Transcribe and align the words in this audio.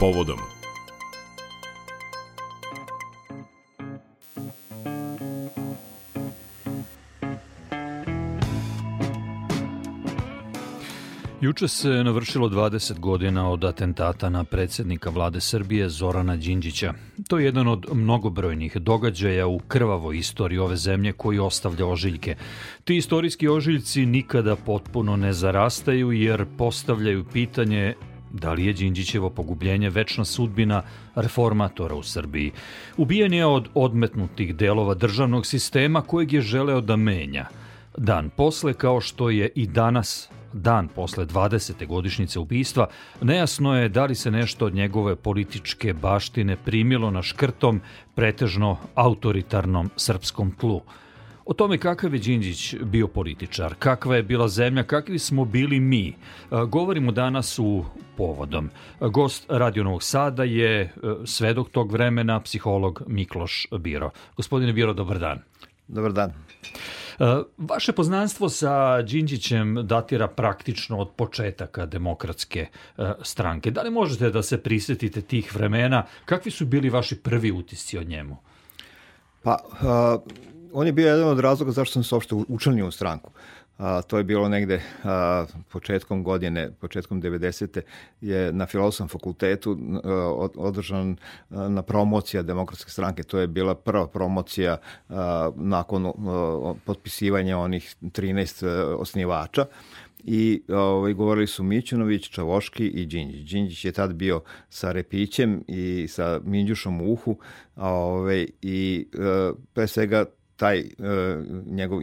povodom. 0.00 0.38
Juče 11.40 11.68
se 11.68 11.88
navršilo 11.88 12.48
20 12.48 12.98
godina 12.98 13.50
od 13.50 13.64
atentata 13.64 14.28
na 14.28 14.44
predsednika 14.44 15.10
vlade 15.10 15.40
Srbije 15.40 15.88
Zorana 15.88 16.36
Đinđića. 16.36 16.94
To 17.28 17.38
je 17.38 17.44
jedan 17.44 17.68
od 17.68 17.86
mnogobrojnih 17.92 18.76
događaja 18.76 19.46
u 19.46 19.58
krvavoj 19.58 20.18
istoriji 20.18 20.58
ove 20.58 20.76
zemlje 20.76 21.12
koji 21.12 21.38
ostavlja 21.38 21.86
ožiljke. 21.86 22.36
Ti 22.84 22.96
istorijski 22.96 23.48
ožiljci 23.48 24.06
nikada 24.06 24.56
potpuno 24.56 25.16
ne 25.16 25.32
zarastaju 25.32 26.12
jer 26.12 26.46
postavljaju 26.58 27.24
pitanje 27.32 27.94
Da 28.36 28.52
li 28.52 28.66
je 28.66 28.72
Đinđićevo 28.72 29.30
pogubljenje 29.30 29.90
večna 29.90 30.24
sudbina 30.24 30.82
reformatora 31.14 31.94
u 31.94 32.02
Srbiji? 32.02 32.52
Ubijen 32.96 33.34
je 33.34 33.46
od 33.46 33.68
odmetnutih 33.74 34.54
delova 34.54 34.94
državnog 34.94 35.46
sistema 35.46 36.02
kojeg 36.02 36.32
je 36.32 36.40
želeo 36.40 36.80
da 36.80 36.96
menja. 36.96 37.46
Dan 37.96 38.30
posle, 38.30 38.74
kao 38.74 39.00
što 39.00 39.30
je 39.30 39.50
i 39.54 39.66
danas 39.66 40.28
dan 40.52 40.88
posle 40.88 41.26
20. 41.26 41.86
godišnjice 41.86 42.38
ubistva, 42.38 42.86
nejasno 43.22 43.76
je 43.76 43.88
da 43.88 44.04
li 44.04 44.14
se 44.14 44.30
nešto 44.30 44.66
od 44.66 44.74
njegove 44.74 45.16
političke 45.16 45.92
baštine 45.92 46.56
primilo 46.56 47.10
na 47.10 47.22
škrtom, 47.22 47.80
pretežno 48.14 48.76
autoritarnom 48.94 49.90
srpskom 49.96 50.52
tlu. 50.52 50.80
O 51.46 51.54
tome 51.54 51.78
kakav 51.78 52.14
je 52.14 52.20
Đinđić 52.20 52.74
bio 52.82 53.08
političar, 53.08 53.74
kakva 53.78 54.16
je 54.16 54.22
bila 54.22 54.48
zemlja, 54.48 54.82
kakvi 54.82 55.18
smo 55.18 55.44
bili 55.44 55.80
mi, 55.80 56.14
govorimo 56.68 57.12
danas 57.12 57.58
u 57.58 57.84
povodom. 58.16 58.70
Gost 59.00 59.46
Radio 59.48 59.84
Novog 59.84 60.02
Sada 60.02 60.44
je 60.44 60.80
e, 60.80 60.90
svedok 61.24 61.70
tog 61.70 61.92
vremena, 61.92 62.40
psiholog 62.40 63.02
Mikloš 63.06 63.66
Biro. 63.78 64.10
Gospodine 64.36 64.72
Biro, 64.72 64.92
dobar 64.92 65.18
dan. 65.18 65.38
Dobar 65.88 66.12
dan. 66.12 66.30
E, 66.30 66.34
vaše 67.58 67.92
poznanstvo 67.92 68.48
sa 68.48 69.02
Đinđićem 69.02 69.76
datira 69.82 70.28
praktično 70.28 70.98
od 70.98 71.10
početaka 71.16 71.86
demokratske 71.86 72.66
e, 72.98 73.12
stranke. 73.22 73.70
Da 73.70 73.82
li 73.82 73.90
možete 73.90 74.30
da 74.30 74.42
se 74.42 74.62
prisetite 74.62 75.20
tih 75.20 75.54
vremena? 75.54 76.06
Kakvi 76.24 76.50
su 76.50 76.66
bili 76.66 76.90
vaši 76.90 77.16
prvi 77.16 77.52
utisci 77.52 77.98
od 77.98 78.08
njemu? 78.08 78.36
Pa, 79.42 79.58
uh, 79.64 80.32
on 80.72 80.86
je 80.86 80.92
bio 80.92 81.08
jedan 81.08 81.28
od 81.28 81.40
razloga 81.40 81.72
zašto 81.72 81.92
sam 81.92 82.04
se 82.04 82.14
uopšte 82.14 82.34
učlanio 82.34 82.86
u 82.86 82.90
stranku. 82.90 83.30
A, 83.78 84.02
to 84.02 84.18
je 84.18 84.24
bilo 84.24 84.48
negde 84.48 84.82
a, 85.04 85.46
početkom 85.72 86.24
godine, 86.24 86.70
početkom 86.80 87.22
90. 87.22 87.80
je 88.20 88.52
na 88.52 88.66
filozofskom 88.66 89.08
fakultetu 89.08 89.78
a, 90.04 90.08
održan 90.56 91.16
a, 91.50 91.68
na 91.68 91.82
promocija 91.82 92.42
demokratske 92.42 92.90
stranke. 92.90 93.22
To 93.22 93.38
je 93.38 93.46
bila 93.46 93.74
prva 93.74 94.06
promocija 94.06 94.76
a, 95.08 95.50
nakon 95.56 96.06
a, 96.06 96.74
potpisivanja 96.84 97.58
onih 97.58 97.96
13 98.02 98.66
a, 98.66 98.96
osnivača 98.96 99.66
i 100.26 100.62
ovaj, 100.68 101.12
govorili 101.12 101.46
su 101.46 101.62
Mićunović, 101.62 102.28
Čavoški 102.28 102.86
i 102.86 103.06
Đinđić. 103.06 103.50
Đinđić 103.50 103.84
je 103.84 103.92
tad 103.92 104.14
bio 104.14 104.42
sa 104.68 104.92
Repićem 104.92 105.64
i 105.68 106.06
sa 106.08 106.40
Minđušom 106.44 107.00
u 107.00 107.12
uhu 107.12 107.36
ovaj, 107.76 108.46
i 108.62 109.08
e, 109.12 109.52
pre 109.72 109.86
svega 109.86 110.24
taj 110.56 110.78
e, 110.78 110.84
njegov 111.66 112.00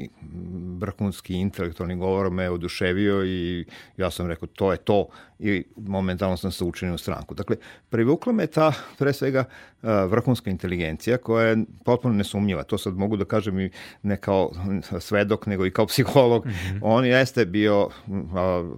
vrhunski 0.78 1.34
intelektualni 1.34 1.96
govor 1.96 2.32
me 2.32 2.50
oduševio 2.50 3.26
i 3.26 3.66
ja 3.98 4.12
sam 4.12 4.28
rekao 4.28 4.48
to 4.48 4.72
je 4.72 4.78
to 4.78 5.08
i 5.40 5.64
momentalno 5.78 6.38
sam 6.38 6.52
se 6.52 6.64
učinio 6.64 6.96
u 6.96 6.98
stranku. 6.98 7.36
Dakle, 7.36 7.56
privukla 7.90 8.34
me 8.34 8.48
ta, 8.48 8.74
pre 8.98 9.14
svega, 9.14 9.40
e, 9.40 9.88
vrhunska 10.08 10.50
inteligencija 10.50 11.18
koja 11.18 11.48
je 11.48 11.58
potpuno 11.86 12.14
nesumnjiva. 12.14 12.64
To 12.64 12.78
sad 12.78 12.98
mogu 12.98 13.18
da 13.18 13.26
kažem 13.26 13.59
i 13.59 13.70
ne 14.02 14.18
kao 14.18 14.52
svedok, 15.00 15.46
nego 15.46 15.66
i 15.66 15.72
kao 15.72 15.85
psiholog. 15.85 16.46
Mm 16.46 16.50
-hmm. 16.50 16.80
On 16.81 17.06
jeste 17.06 17.46
bio 17.46 17.85
uh, 17.85 17.91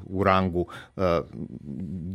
u 0.06 0.24
rangu 0.24 0.68
uh, 0.96 1.04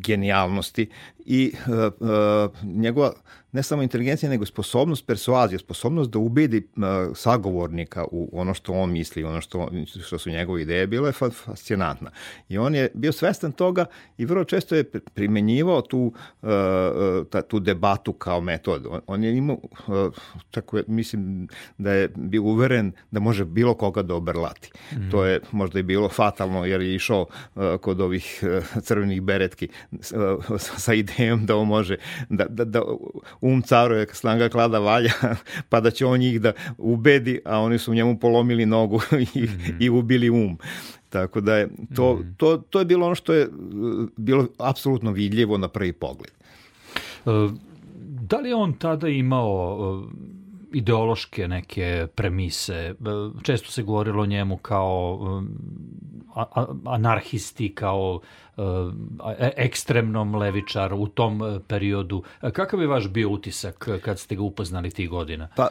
genijalnosti 0.00 0.90
i 1.18 1.52
uh, 1.66 1.72
uh, 2.00 2.68
njegova 2.74 3.12
ne 3.52 3.62
samo 3.62 3.82
inteligencija, 3.82 4.30
nego 4.30 4.46
sposobnost 4.46 5.06
persuazije, 5.06 5.58
sposobnost 5.58 6.10
da 6.10 6.18
ubedi 6.18 6.68
uh, 6.76 6.82
sagovornika 7.16 8.04
u 8.12 8.30
ono 8.32 8.54
što 8.54 8.72
on 8.72 8.92
misli, 8.92 9.24
ono 9.24 9.40
što, 9.40 9.70
što 10.04 10.18
su 10.18 10.30
njegove 10.30 10.62
ideje, 10.62 10.86
bilo 10.86 11.06
je 11.06 11.12
fascinantna. 11.12 12.10
I 12.48 12.58
on 12.58 12.74
je 12.74 12.88
bio 12.94 13.12
svestan 13.12 13.52
toga 13.52 13.84
i 14.18 14.24
vrlo 14.24 14.44
često 14.44 14.74
je 14.74 14.84
primenjivao 15.14 15.82
tu, 15.82 16.12
uh, 16.42 16.48
uh, 17.32 17.42
tu 17.48 17.60
debatu 17.60 18.12
kao 18.12 18.40
metod. 18.40 18.86
On, 18.90 19.00
on 19.06 19.24
je 19.24 19.36
imao, 19.36 19.58
uh, 19.86 20.14
tako 20.50 20.76
je, 20.76 20.84
mislim 20.86 21.48
da 21.78 21.92
je 21.92 22.08
bio 22.16 22.42
uveren 22.42 22.92
da 23.10 23.20
može 23.20 23.44
bilo 23.44 23.74
koga 23.74 24.02
da 24.02 24.14
oberlati. 24.14 24.70
Mm. 24.92 25.10
To 25.10 25.24
je 25.24 25.40
možda 25.52 25.78
i 25.78 25.82
bilo 25.82 26.08
fatalno 26.08 26.64
jer 26.64 26.80
je 26.80 26.94
išao 26.94 27.26
kod 27.80 28.00
ovih 28.00 28.44
crvenih 28.82 29.22
beretki 29.22 29.68
sa 30.58 30.94
idejom 30.94 31.46
da 31.46 31.56
on 31.56 31.66
može 31.66 31.96
da, 32.28 32.44
da, 32.44 32.64
da 32.64 32.82
um 33.40 33.62
caruje, 33.62 34.06
slanga 34.12 34.48
klada 34.48 34.78
valja, 34.78 35.12
pa 35.70 35.80
da 35.80 35.90
će 35.90 36.06
on 36.06 36.20
njih 36.20 36.40
da 36.40 36.52
ubedi, 36.78 37.40
a 37.44 37.58
oni 37.58 37.78
su 37.78 37.94
njemu 37.94 38.18
polomili 38.18 38.66
nogu 38.66 39.00
i, 39.34 39.40
mm 39.40 39.46
-hmm. 39.46 39.76
i 39.80 39.90
ubili 39.90 40.30
um. 40.30 40.58
Tako 41.08 41.40
da 41.40 41.56
je 41.56 41.68
to, 41.96 42.14
mm. 42.14 42.34
to, 42.36 42.56
to 42.56 42.78
je 42.78 42.84
bilo 42.84 43.06
ono 43.06 43.14
što 43.14 43.32
je 43.32 43.48
bilo 44.16 44.48
apsolutno 44.58 45.12
vidljivo 45.12 45.58
na 45.58 45.68
prvi 45.68 45.92
pogled. 45.92 46.30
E, 47.26 47.30
da 48.04 48.36
li 48.36 48.48
je 48.48 48.54
on 48.54 48.72
tada 48.72 49.08
imao 49.08 49.78
e, 49.82 50.78
ideološke 50.78 51.48
neke 51.48 52.06
premise? 52.14 52.74
E, 52.74 52.94
često 53.42 53.70
se 53.70 53.82
govorilo 53.82 54.22
o 54.22 54.26
njemu 54.26 54.56
kao 54.56 55.18
anarhisti, 56.86 57.74
kao 57.74 58.20
ekstremnom 59.56 60.34
levičaru 60.34 60.96
u 60.96 61.08
tom 61.08 61.60
periodu. 61.68 62.22
Kakav 62.52 62.80
je 62.80 62.86
vaš 62.86 63.08
bio 63.08 63.30
utisak 63.30 63.88
kad 64.02 64.18
ste 64.18 64.36
ga 64.36 64.42
upoznali 64.42 64.90
tih 64.90 65.10
godina? 65.10 65.48
Pa, 65.56 65.68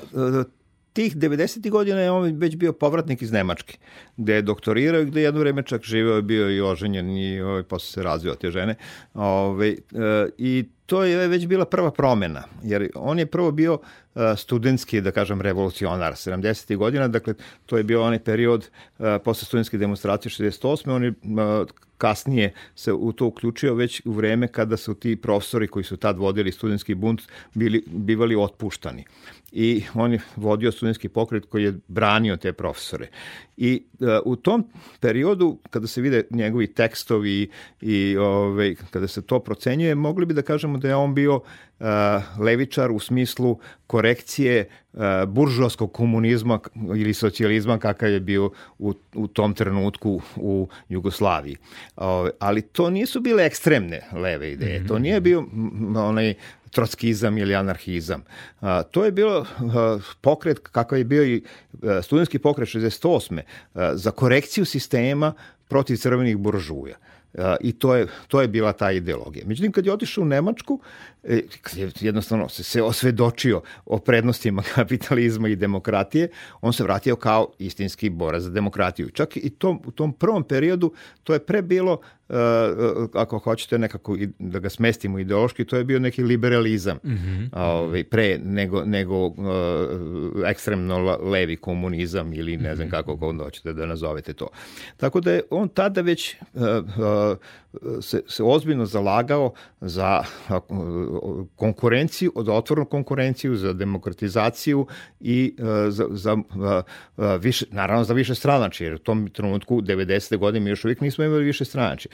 tih 0.94 1.18
90. 1.18 1.70
godina 1.70 2.00
je 2.00 2.12
on 2.12 2.38
već 2.38 2.56
bio 2.56 2.74
povratnik 2.74 3.22
iz 3.22 3.32
Nemačke, 3.32 3.78
gde 4.18 4.34
je 4.34 4.42
doktorirao 4.42 5.02
i 5.02 5.06
gde 5.06 5.20
je 5.20 5.24
jedno 5.24 5.40
vreme 5.40 5.64
čak 5.64 5.84
živeo, 5.84 6.16
je 6.16 6.22
bio 6.22 6.50
i 6.50 6.62
oženjen 6.62 7.18
i 7.18 7.42
ovaj, 7.42 7.64
posle 7.64 7.88
se 7.88 8.04
razvio 8.04 8.36
te 8.36 8.52
žene. 8.52 8.76
Ove, 9.14 9.76
ovaj, 9.94 10.30
I 10.38 10.70
to 10.90 11.04
je 11.04 11.28
već 11.28 11.48
bila 11.48 11.66
prva 11.66 11.92
promena, 11.92 12.44
jer 12.64 12.90
on 12.96 13.20
je 13.20 13.26
prvo 13.26 13.52
bio 13.52 13.80
e, 14.16 14.36
studentski, 14.38 15.02
da 15.02 15.12
kažem, 15.12 15.42
revolucionar 15.42 16.14
70. 16.14 16.76
godina, 16.76 17.08
dakle, 17.08 17.34
to 17.66 17.78
je 17.78 17.84
bio 17.84 18.04
onaj 18.04 18.20
period 18.20 18.70
e, 19.00 19.20
posle 19.24 19.46
studentske 19.46 19.78
demonstracije 19.78 20.32
68. 20.32 20.92
On 20.92 21.04
je 21.04 21.14
kasnije 22.00 22.54
se 22.76 22.94
u 22.94 23.12
to 23.12 23.26
uključio 23.26 23.74
već 23.74 24.02
u 24.06 24.12
vreme 24.12 24.48
kada 24.48 24.78
su 24.78 24.94
ti 24.94 25.16
profesori 25.16 25.68
koji 25.68 25.84
su 25.84 25.98
tad 25.98 26.18
vodili 26.18 26.52
studentski 26.52 26.96
bunt 26.96 27.22
bili, 27.54 27.84
bivali 27.88 28.36
otpuštani. 28.36 29.04
I 29.52 29.84
on 29.94 30.14
je 30.14 30.20
vodio 30.36 30.72
studentski 30.72 31.10
pokret 31.10 31.46
koji 31.46 31.64
je 31.64 31.80
branio 31.88 32.38
te 32.38 32.54
profesore. 32.54 33.08
I 33.58 33.84
uh, 34.00 34.08
u 34.26 34.36
tom 34.36 34.68
periodu, 35.00 35.58
kada 35.70 35.88
se 35.88 36.02
vide 36.02 36.24
njegovi 36.30 36.68
tekstovi 36.68 37.50
i 37.82 38.18
ove, 38.18 38.28
ovaj, 38.28 38.76
kada 38.92 39.08
se 39.08 39.22
to 39.22 39.40
procenjuje, 39.40 39.96
mogli 39.96 40.26
bi 40.26 40.34
da 40.34 40.42
kažemo 40.42 40.78
da 40.80 40.88
je 40.88 40.96
on 40.96 41.14
bio 41.16 41.36
uh, 41.36 41.86
levičar 42.40 42.92
u 42.92 43.00
smislu 43.00 43.60
korekcije 43.88 44.70
uh, 44.94 45.02
buržovskog 45.28 45.94
komunizma 45.94 46.60
ili 46.96 47.14
socijalizma 47.14 47.78
kakav 47.78 48.10
je 48.10 48.20
bio 48.20 48.52
u, 48.80 48.94
u 49.14 49.28
tom 49.28 49.54
trenutku 49.54 50.22
u 50.36 50.68
Jugoslaviji. 50.90 51.58
Uh, 51.98 52.04
ali 52.40 52.62
to 52.62 52.90
nisu 52.90 53.22
bile 53.22 53.46
ekstremne 53.46 54.02
leve 54.14 54.52
ideje. 54.52 54.80
Mm 54.80 54.84
-hmm. 54.84 54.88
To 54.88 55.00
nije 55.00 55.22
bio 55.22 55.46
onaj 55.96 56.34
trockizam 56.72 57.38
ili 57.38 57.56
anarhizam. 57.56 58.24
A, 58.62 58.84
to 58.84 59.06
je 59.06 59.12
bilo 59.12 59.46
a, 59.60 60.00
pokret 60.22 60.60
kakav 60.60 60.98
je 60.98 61.04
bio 61.04 61.24
i 61.24 61.44
a, 61.84 62.02
studentski 62.02 62.40
pokret 62.40 62.70
68. 62.70 63.42
A, 63.74 63.96
za 63.96 64.12
korekciju 64.12 64.66
sistema 64.66 65.34
protiv 65.68 65.96
crvenih 65.96 66.38
buržuja. 66.38 66.96
I 67.62 67.72
to 67.72 67.96
je, 67.96 68.08
to 68.28 68.42
je 68.42 68.48
bila 68.48 68.74
ta 68.74 68.92
ideologija. 68.92 69.46
Međutim, 69.48 69.72
kad 69.72 69.86
je 69.86 69.94
otišao 69.94 70.22
u 70.22 70.28
Nemačku, 70.28 70.80
e, 71.19 71.19
jednostavno 72.00 72.50
se, 72.50 72.64
se 72.64 72.82
osvedočio 72.82 73.62
o 73.86 73.98
prednostima 73.98 74.64
kapitalizma 74.76 75.48
i 75.48 75.56
demokratije, 75.56 76.30
on 76.62 76.74
se 76.74 76.84
vratio 76.84 77.16
kao 77.16 77.52
istinski 77.60 78.10
borac 78.10 78.42
za 78.44 78.50
demokratiju. 78.50 79.10
Čak 79.10 79.38
i 79.38 79.50
tom, 79.50 79.82
u 79.86 79.92
tom 79.92 80.14
prvom 80.14 80.44
periodu 80.44 80.94
to 81.24 81.34
je 81.34 81.40
pre 81.40 81.62
bilo 81.62 82.02
Uh, 82.30 82.36
ako 83.14 83.40
hoćete 83.40 83.78
nekako 83.78 84.18
da 84.40 84.60
ga 84.60 84.70
smestimo 84.70 85.20
ideološki, 85.20 85.66
to 85.66 85.78
je 85.78 85.84
bio 85.84 86.00
neki 86.00 86.24
liberalizam 86.24 86.98
mm 87.04 87.10
-hmm. 87.10 87.50
ovaj, 87.54 88.04
pre 88.04 88.40
nego, 88.44 88.86
nego 88.86 89.26
uh, 89.26 89.36
ekstremno 90.46 91.18
levi 91.22 91.56
komunizam 91.56 92.34
ili 92.34 92.58
ne 92.58 92.76
znam 92.76 92.88
-hmm. 92.88 92.92
kako 92.92 93.18
onda 93.22 93.44
hoćete 93.44 93.74
da 93.74 93.86
nazovete 93.86 94.34
to. 94.34 94.48
Tako 94.98 95.22
da 95.22 95.32
je 95.32 95.42
on 95.50 95.70
tada 95.70 96.02
već 96.02 96.36
uh, 96.54 96.62
se, 98.02 98.22
se 98.28 98.44
ozbiljno 98.44 98.86
zalagao 98.86 99.54
za 99.82 100.24
konkurenciju, 101.56 102.32
od 102.36 102.50
otvornu 102.50 102.86
konkurenciju, 102.86 103.56
za 103.56 103.74
demokratizaciju 103.74 104.88
i 105.20 105.56
za, 105.90 106.08
za 106.10 106.38
više, 107.40 107.66
naravno 107.72 108.04
za 108.04 108.14
više 108.14 108.36
stranači, 108.36 108.84
jer 108.84 108.94
u 108.94 109.00
tom 109.00 109.28
trenutku 109.28 109.82
90. 109.82 110.38
godine 110.38 110.64
mi 110.64 110.70
još 110.70 110.86
uvijek 110.86 111.02
nismo 111.02 111.24
imali 111.24 111.44
više 111.44 111.66
stranači 111.66 112.10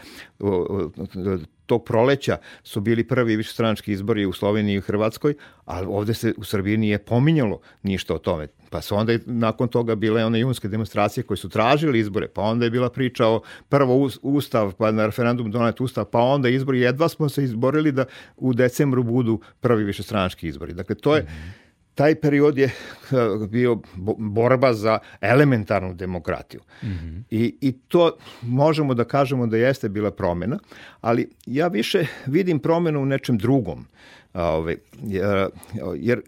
tog 1.65 1.85
proleća 1.85 2.37
su 2.63 2.81
bili 2.81 3.07
prvi 3.07 3.35
višestranački 3.35 3.91
izbori 3.91 4.25
u 4.25 4.33
Sloveniji 4.33 4.75
i 4.75 4.81
Hrvatskoj, 4.81 5.33
ali 5.65 5.87
ovde 5.89 6.13
se 6.13 6.33
u 6.37 6.43
Srbiji 6.43 6.77
nije 6.77 6.97
pominjalo 6.97 7.59
ništa 7.83 8.13
o 8.13 8.17
tome. 8.17 8.47
Pa 8.69 8.81
su 8.81 8.95
onda 8.95 9.13
nakon 9.25 9.67
toga 9.67 9.95
bile 9.95 10.25
one 10.25 10.39
junske 10.39 10.67
demonstracije 10.67 11.23
koje 11.23 11.37
su 11.37 11.49
tražili 11.49 11.99
izbore, 11.99 12.27
pa 12.27 12.41
onda 12.41 12.65
je 12.65 12.71
bila 12.71 12.89
priča 12.89 13.27
o 13.27 13.41
prvo 13.69 14.09
ustav, 14.21 14.73
pa 14.73 14.91
na 14.91 15.05
referendum 15.05 15.51
donet 15.51 15.81
ustav, 15.81 16.05
pa 16.05 16.19
onda 16.19 16.49
izbori. 16.49 16.79
Jedva 16.79 17.09
smo 17.09 17.29
se 17.29 17.43
izborili 17.43 17.91
da 17.91 18.05
u 18.37 18.53
decembru 18.53 19.03
budu 19.03 19.39
prvi 19.59 19.83
višestranački 19.83 20.47
izbori. 20.47 20.73
Dakle, 20.73 20.95
to 20.95 21.15
je... 21.15 21.21
Mm 21.21 21.25
-hmm 21.25 21.64
taj 21.95 22.15
period 22.15 22.57
je 22.57 22.65
uh, 22.65 23.47
bio 23.49 23.79
borba 24.17 24.73
za 24.73 24.99
elementarnu 25.21 25.93
demokratiju. 25.93 26.61
Mm 26.83 26.87
-hmm. 26.87 27.23
I, 27.31 27.55
I 27.61 27.71
to 27.71 28.17
možemo 28.41 28.93
da 28.93 29.03
kažemo 29.03 29.47
da 29.47 29.57
jeste 29.57 29.89
bila 29.89 30.11
promena, 30.11 30.59
ali 31.01 31.29
ja 31.45 31.67
više 31.67 32.07
vidim 32.25 32.59
promenu 32.59 33.01
u 33.01 33.05
nečem 33.05 33.37
drugom. 33.37 33.85
Ove, 34.33 34.75
jer, 35.03 35.49
jer 35.95 36.21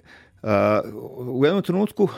u 1.18 1.46
jednom 1.46 1.64
trenutku 1.64 2.10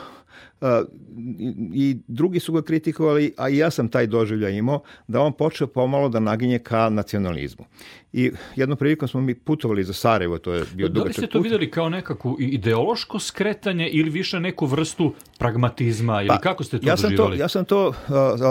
i 1.74 1.98
drugi 2.06 2.40
su 2.40 2.52
ga 2.52 2.62
kritikovali, 2.62 3.34
a 3.36 3.48
i 3.48 3.56
ja 3.56 3.70
sam 3.70 3.88
taj 3.88 4.06
doživlja 4.06 4.48
imao, 4.48 4.82
da 5.08 5.20
on 5.20 5.32
počeo 5.32 5.66
pomalo 5.66 6.08
da 6.08 6.20
naginje 6.20 6.58
ka 6.58 6.88
nacionalizmu. 6.90 7.64
I 8.12 8.32
jednom 8.56 8.78
prilikom 8.78 9.08
smo 9.08 9.20
mi 9.20 9.34
putovali 9.34 9.84
za 9.84 9.92
Sarajevo, 9.92 10.38
to 10.38 10.52
je 10.52 10.64
bio 10.74 10.88
dugačak 10.88 11.04
put. 11.04 11.04
Da 11.04 11.08
li 11.08 11.12
ste 11.12 11.26
to 11.26 11.38
put. 11.38 11.44
videli 11.44 11.70
kao 11.70 11.88
nekakvu 11.88 12.36
ideološko 12.40 13.18
skretanje 13.18 13.88
ili 13.88 14.10
više 14.10 14.40
neku 14.40 14.66
vrstu 14.66 15.14
pragmatizma 15.38 16.20
ili 16.20 16.28
pa, 16.28 16.38
kako 16.38 16.64
ste 16.64 16.78
to 16.78 16.88
ja 16.88 16.96
sam 16.96 17.10
doživali? 17.10 17.36
To, 17.36 17.42
ja 17.42 17.48
sam 17.48 17.64
to, 17.64 17.94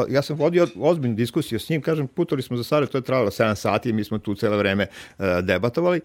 ja 0.09 0.21
sam 0.21 0.37
vodio 0.37 0.67
ozbiljnu 0.79 1.15
diskusiju 1.15 1.59
s 1.59 1.69
njim, 1.69 1.81
kažem, 1.81 2.07
putovali 2.07 2.43
smo 2.43 2.57
za 2.57 2.63
Sarajevo, 2.63 2.91
to 2.91 2.97
je 2.97 3.01
trajalo 3.01 3.29
7 3.29 3.55
sati 3.55 3.89
i 3.89 3.93
mi 3.93 4.03
smo 4.03 4.17
tu 4.17 4.35
cele 4.35 4.57
vreme 4.57 4.87
debatovali. 5.43 6.01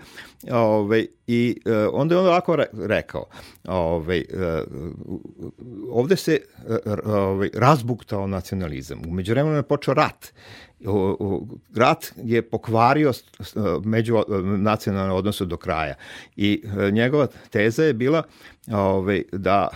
Ove, 0.50 1.06
I 1.26 1.60
e, 1.64 1.86
onda 1.92 2.14
je 2.14 2.18
on 2.18 2.26
ovako 2.26 2.56
rekao, 2.72 3.24
ove, 3.68 4.16
e, 4.16 4.22
ovde 5.90 6.16
se 6.16 6.38
ove, 7.04 7.50
razbuktao 7.54 8.26
nacionalizam. 8.26 9.02
Umeđu 9.08 9.32
vremenu 9.32 9.56
je 9.56 9.62
počeo 9.62 9.94
rat 9.94 10.32
rat 11.76 12.12
je 12.16 12.42
pokvario 12.42 13.12
među 13.84 14.22
nacionalne 14.58 15.12
odnose 15.12 15.44
do 15.44 15.56
kraja 15.56 15.94
i 16.36 16.62
e, 16.64 16.90
njegova 16.90 17.26
teza 17.50 17.84
je 17.84 17.92
bila 17.92 18.22
ovaj, 18.72 19.22
da 19.32 19.68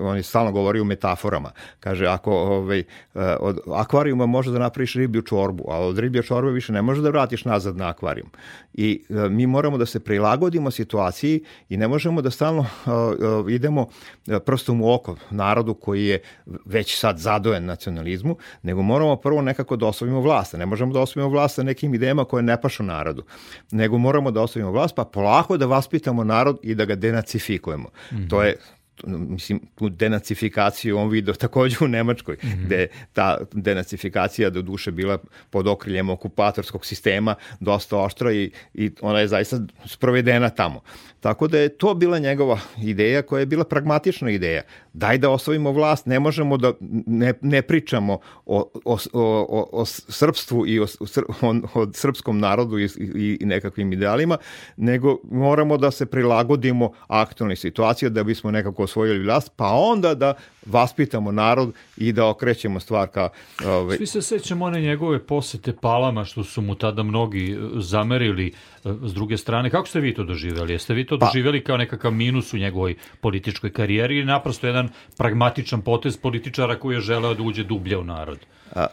on 0.00 0.16
je 0.16 0.22
stalno 0.22 0.52
govori 0.52 0.80
u 0.80 0.84
metaforama. 0.84 1.50
Kaže, 1.80 2.06
ako 2.06 2.32
ovaj, 2.32 2.82
od 3.40 3.58
akvarijuma 3.74 4.26
može 4.26 4.52
da 4.52 4.58
napraviš 4.58 4.94
riblju 4.94 5.22
čorbu, 5.22 5.64
a 5.68 5.78
od 5.78 5.98
riblje 5.98 6.22
čorbe 6.22 6.50
više 6.50 6.72
ne 6.72 6.82
može 6.82 7.02
da 7.02 7.08
vratiš 7.08 7.44
nazad 7.44 7.76
na 7.76 7.88
akvarijum. 7.88 8.30
I 8.74 9.02
e, 9.08 9.28
mi 9.28 9.46
moramo 9.46 9.78
da 9.78 9.86
se 9.86 10.00
prilagodimo 10.00 10.70
situaciji 10.70 11.44
i 11.68 11.76
ne 11.76 11.88
možemo 11.88 12.22
da 12.22 12.30
stalno 12.30 12.66
idemo 13.48 13.86
prstom 14.44 14.82
u 14.82 14.92
oko 14.92 15.16
narodu 15.30 15.74
koji 15.74 16.06
je 16.06 16.22
već 16.64 16.98
sad 16.98 17.18
zadojen 17.18 17.64
nacionalizmu, 17.64 18.36
nego 18.62 18.82
moramo 18.82 19.16
prvo 19.16 19.42
nekako 19.42 19.76
da 19.76 19.86
osvojimo 19.86 20.20
vlast. 20.20 20.33
Ne 20.58 20.66
možemo 20.66 20.92
da 20.92 21.00
osvojimo 21.00 21.30
vlast 21.30 21.54
sa 21.54 21.62
nekim 21.62 21.94
idejama 21.94 22.24
koje 22.24 22.42
ne 22.42 22.60
pašu 22.60 22.82
narodu, 22.82 23.24
nego 23.70 23.98
moramo 23.98 24.30
da 24.30 24.42
osvojimo 24.42 24.70
vlast, 24.70 24.94
pa 24.94 25.04
polako 25.04 25.56
da 25.56 25.66
vaspitamo 25.66 26.24
narod 26.24 26.58
i 26.62 26.74
da 26.74 26.84
ga 26.84 26.94
denacifikujemo. 26.94 27.88
-hmm. 28.10 28.30
To 28.30 28.42
je 28.42 28.56
mislim, 29.06 29.60
tu 29.74 29.88
denacifikaciju 29.88 30.98
on 30.98 31.08
vidio 31.08 31.34
takođe 31.44 31.76
u 31.80 31.88
Nemačkoj, 31.88 32.34
mm 32.42 32.46
-hmm. 32.46 32.64
gde 32.66 32.86
ta 33.12 33.38
denacifikacija 33.52 34.50
do 34.50 34.62
duše 34.62 34.90
bila 34.90 35.18
pod 35.50 35.66
okriljem 35.66 36.10
okupatorskog 36.10 36.86
sistema 36.86 37.34
dosta 37.60 37.98
oštra 37.98 38.32
i, 38.32 38.50
i 38.74 38.90
ona 39.00 39.20
je 39.20 39.28
zaista 39.28 39.60
sprovedena 39.86 40.50
tamo. 40.50 40.80
Tako 41.24 41.48
da 41.48 41.58
je 41.58 41.68
to 41.68 41.94
bila 41.94 42.18
njegova 42.18 42.58
ideja 42.82 43.22
koja 43.22 43.40
je 43.40 43.46
bila 43.46 43.64
pragmatična 43.64 44.30
ideja. 44.30 44.62
Daj 44.92 45.18
da 45.18 45.30
osvojimo 45.30 45.72
vlast, 45.72 46.06
ne 46.06 46.20
možemo 46.20 46.56
da 46.56 46.72
ne, 47.06 47.34
ne 47.40 47.62
pričamo 47.62 48.18
o, 48.46 48.70
o, 48.84 48.98
o, 49.12 49.68
o 49.72 49.84
srpstvu 49.86 50.66
i 50.66 50.80
o, 50.80 50.86
o, 51.42 51.54
o 51.74 51.92
srpskom 51.92 52.38
narodu 52.38 52.78
i, 52.78 52.84
i, 52.84 53.38
i 53.40 53.46
nekakvim 53.46 53.92
idealima, 53.92 54.38
nego 54.76 55.18
moramo 55.30 55.76
da 55.76 55.90
se 55.90 56.06
prilagodimo 56.06 56.92
aktualnoj 57.06 57.56
situaciji 57.56 58.10
da 58.10 58.22
bismo 58.22 58.50
nekako 58.50 58.83
osvojili 58.84 59.24
vlast, 59.24 59.52
pa 59.56 59.66
onda 59.66 60.14
da 60.14 60.34
vaspitamo 60.66 61.32
narod 61.32 61.72
i 61.96 62.12
da 62.12 62.26
okrećemo 62.26 62.80
stvar 62.80 63.08
ka... 63.08 63.28
Ovaj... 63.66 63.96
Svi 63.96 64.06
se 64.06 64.22
sećamo 64.22 64.64
one 64.64 64.80
njegove 64.80 65.26
posete 65.26 65.72
palama 65.76 66.24
što 66.24 66.44
su 66.44 66.62
mu 66.62 66.74
tada 66.74 67.02
mnogi 67.02 67.52
e, 67.52 67.56
zamerili 67.74 68.46
e, 68.46 68.52
s 69.02 69.14
druge 69.14 69.36
strane. 69.36 69.70
Kako 69.70 69.88
ste 69.88 70.00
vi 70.00 70.14
to 70.14 70.24
doživjeli? 70.24 70.72
Jeste 70.72 70.94
vi 70.94 71.06
to 71.06 71.18
pa... 71.18 71.26
doživjeli 71.26 71.64
kao 71.64 71.76
nekakav 71.76 72.12
minus 72.12 72.52
u 72.52 72.56
njegovoj 72.56 72.94
političkoj 73.20 73.72
karijeri 73.72 74.16
ili 74.16 74.26
naprosto 74.26 74.66
jedan 74.66 74.88
pragmatičan 75.16 75.82
potez 75.82 76.16
političara 76.16 76.78
koji 76.78 76.94
je 76.94 77.00
želeo 77.00 77.34
da 77.34 77.42
uđe 77.42 77.64
dublje 77.64 77.96
u 77.96 78.04
narod? 78.04 78.38
A, 78.74 78.86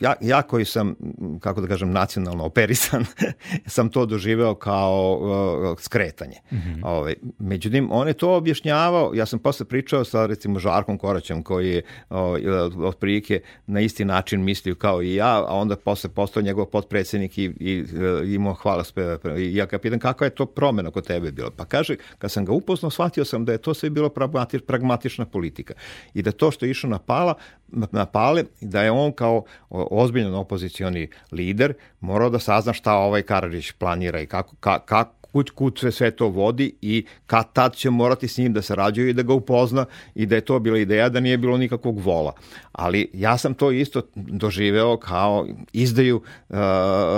ja, 0.00 0.14
ja 0.20 0.42
koji 0.42 0.64
sam, 0.64 0.94
kako 1.40 1.60
da 1.60 1.66
kažem, 1.66 1.92
nacionalno 1.92 2.44
operisan, 2.44 3.04
sam 3.66 3.88
to 3.88 4.06
doživeo 4.06 4.54
kao 4.54 5.18
uh, 5.20 5.78
skretanje. 5.78 6.36
Mm 6.52 6.56
-hmm. 6.56 6.80
Ove, 6.82 6.98
ovaj, 6.98 7.14
međutim, 7.38 7.88
on 7.92 8.08
je 8.08 8.14
to 8.14 8.36
objašnjavao, 8.36 9.14
ja 9.14 9.26
sam 9.26 9.38
posle 9.38 9.66
pričao 9.66 10.04
sa 10.04 10.26
recimo 10.26 10.58
Žarkom 10.58 10.98
Koraćem 10.98 11.42
koji 11.42 11.70
je 11.70 11.82
ovaj, 12.10 12.42
otprilike 12.84 13.40
na 13.66 13.80
isti 13.80 14.04
način 14.04 14.44
mislio 14.44 14.74
kao 14.74 15.02
i 15.02 15.14
ja, 15.14 15.44
a 15.48 15.54
onda 15.54 15.76
posle 15.76 16.10
postao 16.10 16.42
njegov 16.42 16.66
potpredsednik 16.66 17.38
i, 17.38 17.44
i, 17.44 17.84
i 18.24 18.34
imao 18.34 18.54
hvala 18.54 18.84
sve. 18.84 19.18
I 19.38 19.56
ja 19.56 19.66
ga 19.66 19.78
pitan 19.78 19.98
kakva 19.98 20.26
je 20.26 20.30
to 20.30 20.46
promena 20.46 20.90
kod 20.90 21.06
tebe 21.06 21.32
bila? 21.32 21.50
Pa 21.56 21.64
kaže, 21.64 21.96
kad 22.18 22.32
sam 22.32 22.44
ga 22.44 22.52
upoznao, 22.52 22.90
shvatio 22.90 23.24
sam 23.24 23.44
da 23.44 23.52
je 23.52 23.58
to 23.58 23.74
sve 23.74 23.90
bilo 23.90 24.08
pragmatič, 24.08 24.62
pragmatična 24.66 25.24
politika 25.24 25.74
i 26.14 26.22
da 26.22 26.32
to 26.32 26.50
što 26.50 26.66
je 26.66 26.70
išao 26.70 26.90
na 26.90 26.98
pala, 26.98 27.34
na 27.68 28.06
pale, 28.06 28.44
da 28.60 28.82
je 28.82 28.90
on 28.90 29.12
kao 29.12 29.44
ozbiljan 29.90 30.34
opozicioni 30.34 31.08
lider 31.32 31.74
morao 32.00 32.30
da 32.30 32.38
sazna 32.38 32.72
šta 32.72 32.94
ovaj 32.94 33.22
Karadžić 33.22 33.72
planira 33.72 34.20
i 34.20 34.26
kako, 34.26 34.56
ka, 34.60 34.78
kako 34.78 35.23
kud, 35.34 35.50
kud 35.50 35.78
sve, 35.78 35.92
sve 35.92 36.10
to 36.10 36.28
vodi 36.28 36.72
i 36.82 37.04
kad 37.26 37.52
tad 37.52 37.74
će 37.74 37.90
morati 37.90 38.28
s 38.28 38.38
njim 38.38 38.52
da 38.52 38.62
sarađuje 38.62 39.10
i 39.10 39.12
da 39.12 39.22
ga 39.22 39.34
upozna 39.34 39.86
i 40.14 40.26
da 40.26 40.34
je 40.34 40.40
to 40.40 40.58
bila 40.58 40.78
ideja 40.78 41.08
da 41.08 41.20
nije 41.20 41.38
bilo 41.38 41.56
nikakvog 41.58 41.98
vola. 41.98 42.32
Ali 42.72 43.10
ja 43.12 43.38
sam 43.38 43.54
to 43.54 43.70
isto 43.70 44.02
doživeo 44.14 44.96
kao 44.96 45.46
izdaju 45.72 46.16
uh, 46.48 46.56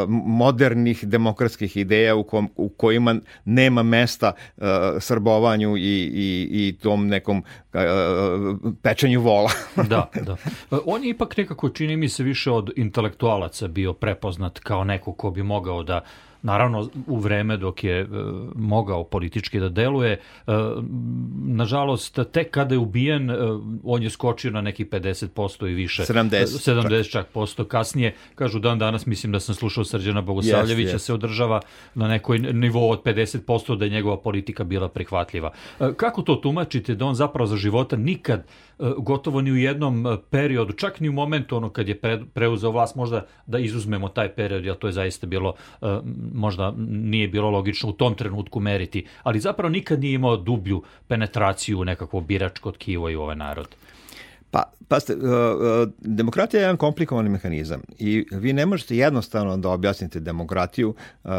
modernih 0.08 1.04
demokratskih 1.04 1.76
ideja 1.76 2.14
u, 2.16 2.24
kom, 2.24 2.48
u 2.56 2.68
kojima 2.68 3.16
nema 3.44 3.82
mesta 3.82 4.32
uh, 4.56 4.64
srbovanju 5.00 5.76
i, 5.76 5.80
i, 5.80 6.48
i 6.50 6.76
tom 6.82 7.08
nekom 7.08 7.42
uh, 7.74 7.80
pečenju 8.82 9.20
vola. 9.20 9.50
da, 9.92 10.10
da. 10.26 10.36
On 10.84 11.04
je 11.04 11.10
ipak 11.10 11.36
nekako, 11.36 11.68
čini 11.68 11.96
mi 11.96 12.08
se, 12.08 12.22
više 12.22 12.50
od 12.50 12.70
intelektualaca 12.76 13.68
bio 13.68 13.92
prepoznat 13.92 14.58
kao 14.58 14.84
neko 14.84 15.12
ko 15.12 15.30
bi 15.30 15.42
mogao 15.42 15.82
da 15.82 16.00
naravno 16.42 16.88
u 17.06 17.18
vreme 17.18 17.56
dok 17.56 17.84
je 17.84 18.00
e, 18.00 18.06
mogao 18.54 19.04
politički 19.04 19.60
da 19.60 19.68
deluje. 19.68 20.12
E, 20.12 20.52
nažalost, 21.44 22.18
tek 22.32 22.50
kada 22.50 22.74
je 22.74 22.78
ubijen, 22.78 23.30
e, 23.30 23.34
on 23.84 24.02
je 24.02 24.10
skočio 24.10 24.50
na 24.50 24.60
neki 24.60 24.84
50% 24.84 25.70
i 25.70 25.74
više. 25.74 26.02
70. 26.02 26.46
70 26.74 27.10
čak, 27.10 27.26
posto. 27.26 27.64
Kasnije, 27.64 28.14
kažu 28.34 28.58
dan 28.58 28.78
danas, 28.78 29.06
mislim 29.06 29.32
da 29.32 29.40
sam 29.40 29.54
slušao 29.54 29.84
Srđana 29.84 30.20
Bogosavljevića, 30.20 30.90
yes, 30.90 30.94
yes. 30.94 30.98
se 30.98 31.14
održava 31.14 31.60
na 31.94 32.08
nekoj 32.08 32.38
nivou 32.38 32.90
od 32.90 33.02
50% 33.02 33.76
da 33.76 33.84
je 33.84 33.90
njegova 33.90 34.16
politika 34.16 34.64
bila 34.64 34.88
prihvatljiva. 34.88 35.52
E, 35.80 35.92
kako 35.96 36.22
to 36.22 36.34
tumačite 36.34 36.94
da 36.94 37.04
on 37.06 37.14
zapravo 37.14 37.46
za 37.46 37.56
života 37.56 37.96
nikad 37.96 38.46
gotovo 38.98 39.40
ni 39.40 39.52
u 39.52 39.56
jednom 39.56 40.18
periodu, 40.30 40.72
čak 40.72 41.00
ni 41.00 41.08
u 41.08 41.12
momentu 41.12 41.56
ono 41.56 41.68
kad 41.68 41.88
je 41.88 42.00
preuzeo 42.34 42.70
vlast, 42.70 42.96
možda 42.96 43.26
da 43.46 43.58
izuzmemo 43.58 44.08
taj 44.08 44.34
period, 44.34 44.64
jer 44.64 44.76
to 44.76 44.86
je 44.86 44.92
zaista 44.92 45.26
bilo, 45.26 45.54
možda 46.34 46.74
nije 46.88 47.28
bilo 47.28 47.50
logično 47.50 47.88
u 47.88 47.92
tom 47.92 48.14
trenutku 48.14 48.60
meriti, 48.60 49.06
ali 49.22 49.40
zapravo 49.40 49.68
nikad 49.68 50.00
nije 50.00 50.14
imao 50.14 50.36
dublju 50.36 50.82
penetraciju 51.08 51.84
nekakvo 51.84 52.20
biračko 52.20 52.72
tkivo 52.72 53.10
i 53.10 53.16
ovaj 53.16 53.36
narod. 53.36 53.68
Pa, 54.56 54.62
pa 54.88 55.00
ste, 55.00 55.14
uh, 55.14 55.20
uh, 55.22 55.88
demokratija 56.00 56.60
je 56.60 56.62
jedan 56.62 56.76
komplikovani 56.76 57.28
mehanizam 57.28 57.80
i 57.98 58.26
vi 58.30 58.52
ne 58.52 58.66
možete 58.66 58.96
jednostavno 58.96 59.56
da 59.56 59.68
objasnite 59.68 60.20
demokratiju 60.20 60.88
uh, 60.88 61.30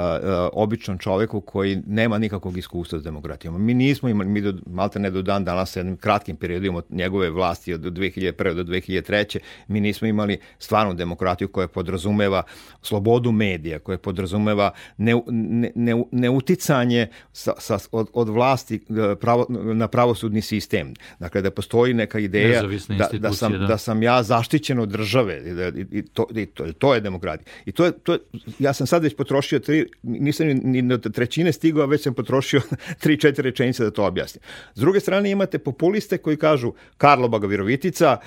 običnom 0.53 0.97
čoveku 0.97 1.41
koji 1.41 1.81
nema 1.87 2.17
nikakvog 2.17 2.57
iskustva 2.57 2.99
s 2.99 3.03
demokratijom. 3.03 3.65
Mi 3.65 3.73
nismo 3.73 4.09
imali, 4.09 4.29
mi 4.29 4.41
do, 4.41 4.53
malte 4.65 4.99
ne 4.99 5.09
do 5.09 5.21
dan 5.21 5.45
danas 5.45 5.75
jednim 5.75 5.97
kratkim 5.97 6.35
periodom 6.35 6.75
od 6.75 6.85
njegove 6.89 7.29
vlasti 7.29 7.73
od 7.73 7.81
2001. 7.81 8.53
do 8.53 8.63
2003. 8.63 9.39
mi 9.67 9.81
nismo 9.81 10.07
imali 10.07 10.39
stvarnu 10.59 10.93
demokratiju 10.93 11.47
koja 11.47 11.67
podrazumeva 11.67 12.43
slobodu 12.81 13.31
medija, 13.31 13.79
koja 13.79 13.97
podrazumeva 13.97 14.71
ne, 14.97 15.15
ne, 15.27 15.71
ne, 15.75 16.03
neuticanje 16.11 17.07
sa, 17.33 17.53
sa, 17.57 17.77
od, 17.91 18.07
od 18.13 18.29
vlasti 18.29 18.85
pravo, 19.21 19.45
na 19.49 19.87
pravosudni 19.87 20.41
sistem. 20.41 20.93
Dakle, 21.19 21.41
da 21.41 21.51
postoji 21.51 21.93
neka 21.93 22.19
ideja 22.19 22.61
da, 22.87 23.06
da, 23.13 23.33
sam, 23.33 23.51
da. 23.51 23.57
da 23.57 23.77
sam 23.77 24.03
ja 24.03 24.23
zaštićen 24.23 24.79
od 24.79 24.89
države 24.89 25.41
i, 25.75 25.97
i, 25.97 26.01
to, 26.01 26.27
i 26.35 26.45
to, 26.45 26.73
to 26.73 26.93
je 26.93 27.01
demokratija. 27.01 27.53
I 27.65 27.71
to 27.71 27.85
je, 27.85 27.91
to 27.91 28.13
je, 28.13 28.19
ja 28.59 28.73
sam 28.73 28.87
sad 28.87 29.03
već 29.03 29.15
potrošio 29.15 29.59
tri, 29.59 29.89
nisam 30.03 30.47
ni 30.47 30.81
do 30.81 31.09
trećine 31.09 31.51
stigao, 31.51 31.85
već 31.85 32.03
sam 32.03 32.13
potrošio 32.13 32.61
tri, 33.01 33.19
četiri 33.19 33.43
rečenice 33.43 33.83
da 33.83 33.91
to 33.91 34.05
objasnim. 34.05 34.41
S 34.75 34.79
druge 34.79 34.99
strane 34.99 35.31
imate 35.31 35.57
populiste 35.57 36.17
koji 36.17 36.37
kažu 36.37 36.73
Karlobaga 36.97 37.47
Virovitica, 37.47 38.17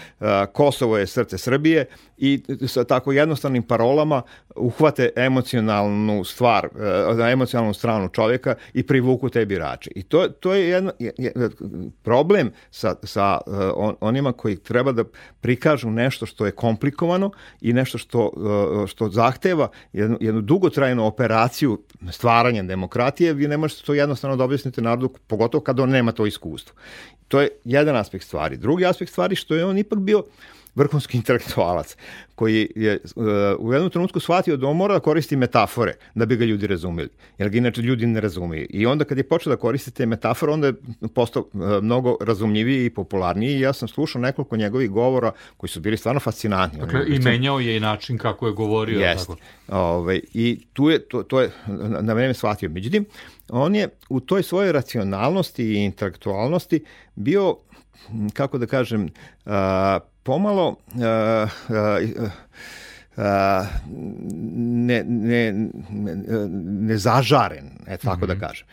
Kosovo 0.53 0.99
je 0.99 1.07
srce 1.07 1.39
Srbije 1.39 1.87
i 2.19 2.43
sa 2.67 2.85
tako 2.85 3.13
jednostavnim 3.13 3.63
parolama 3.63 4.23
uhvate 4.57 5.11
emocionalnu 5.17 6.25
stvar, 6.25 6.69
emocionalnu 7.33 7.75
stranu 7.75 8.09
čovjeka 8.09 8.55
i 8.75 8.87
privuku 8.87 9.29
te 9.29 9.47
birače. 9.47 9.91
I 9.95 10.03
to, 10.03 10.29
to 10.29 10.55
je 10.55 10.69
jedan, 10.69 10.91
problem 12.03 12.51
sa, 12.71 12.95
sa 13.03 13.39
on, 13.75 13.97
onima 14.01 14.33
koji 14.33 14.57
treba 14.63 14.93
da 14.93 15.05
prikažu 15.41 15.91
nešto 15.91 16.27
što 16.27 16.47
je 16.47 16.53
komplikovano 16.53 17.31
i 17.61 17.73
nešto 17.73 17.99
što, 17.99 18.31
uh, 18.37 18.87
što 18.89 19.09
zahteva 19.09 19.69
jednu, 19.93 20.19
jednu 20.21 20.41
dugotrajnu 20.41 21.07
operaciju 21.07 21.79
stvaranja 22.11 22.63
demokratije, 22.63 23.33
vi 23.33 23.49
ne 23.49 23.57
možete 23.57 23.83
to 23.83 23.95
jednostavno 23.95 24.37
da 24.37 24.45
objasnite 24.45 24.83
narodu, 24.83 25.09
pogotovo 25.27 25.65
kada 25.65 25.83
on 25.83 25.91
nema 25.91 26.13
to 26.13 26.27
iskustvo. 26.27 26.75
To 27.29 27.41
je 27.41 27.49
jedan 27.65 27.97
aspekt 27.97 28.25
stvari. 28.25 28.57
Drugi 28.57 28.87
aspekt 28.87 29.11
stvari 29.11 29.37
što 29.37 29.55
je 29.55 29.65
on 29.65 29.79
ipak 29.79 29.99
bio 29.99 30.19
uh, 30.19 30.25
vrhunski 30.75 31.17
intelektualac 31.21 31.97
koji 32.35 32.69
je 32.77 32.99
uh, 33.17 33.25
u 33.59 33.73
jednom 33.73 33.91
trenutku 33.91 34.21
shvatio 34.21 34.57
da 34.57 34.67
on 34.67 34.77
mora 34.77 34.95
da 34.95 35.01
koristi 35.01 35.37
metafore 35.37 35.95
da 36.15 36.27
bi 36.27 36.37
ga 36.37 36.45
ljudi 36.45 36.67
razumeli, 36.67 37.09
jer 37.39 37.49
ga 37.49 37.59
inače 37.59 37.83
ljudi 37.83 38.07
ne 38.07 38.21
razumiju. 38.21 38.67
I 38.71 38.87
onda 38.87 39.05
kad 39.05 39.19
je 39.19 39.29
počeo 39.29 39.51
da 39.51 39.57
koristi 39.57 39.91
te 39.91 40.07
metafore, 40.07 40.53
onda 40.53 40.67
je 40.67 40.75
postao 41.15 41.43
uh, 41.43 41.83
mnogo 41.83 42.17
razumljiviji 42.21 42.87
i 42.87 42.91
popularniji 42.91 43.57
i 43.57 43.61
ja 43.61 43.73
sam 43.73 43.89
slušao 43.89 44.23
nekoliko 44.23 44.57
njegovih 44.57 44.91
govora 44.91 45.33
koji 45.57 45.71
su 45.71 45.81
bili 45.81 45.97
stvarno 45.97 46.21
fascinantni. 46.21 46.81
Dakle, 46.81 47.01
i 47.09 47.19
menjao 47.19 47.61
je 47.61 47.77
i 47.77 47.81
način 47.81 48.19
kako 48.19 48.47
je 48.47 48.53
govorio. 48.53 49.01
Jest. 49.01 49.27
Tako. 49.27 49.39
Ove, 49.69 49.81
ovaj, 49.81 50.21
I 50.33 50.61
tu 50.73 50.91
je, 50.91 51.09
to, 51.09 51.23
to 51.23 51.41
je 51.41 51.51
na 52.01 52.13
vreme 52.13 52.35
shvatio. 52.35 52.71
Međutim, 52.71 53.05
on 53.49 53.75
je 53.75 53.89
u 54.09 54.21
toj 54.21 54.43
svojoj 54.43 54.73
racionalnosti 54.73 55.65
i 55.65 55.85
intelektualnosti 55.85 56.85
bio 57.15 57.57
kako 58.33 58.59
da 58.59 58.67
kažem, 58.67 59.05
uh, 59.05 59.53
pomalo 60.23 60.69
uh, 60.69 60.75
uh, 61.69 62.31
uh, 63.17 63.67
ne, 64.87 65.05
ne, 65.05 65.53
ne 66.63 66.97
zažaren, 66.97 67.71
e 67.87 67.97
tako 67.97 68.17
mm 68.17 68.23
-hmm. 68.23 68.27
da 68.27 68.35
mhm. 68.35 68.41
kažem. 68.41 68.67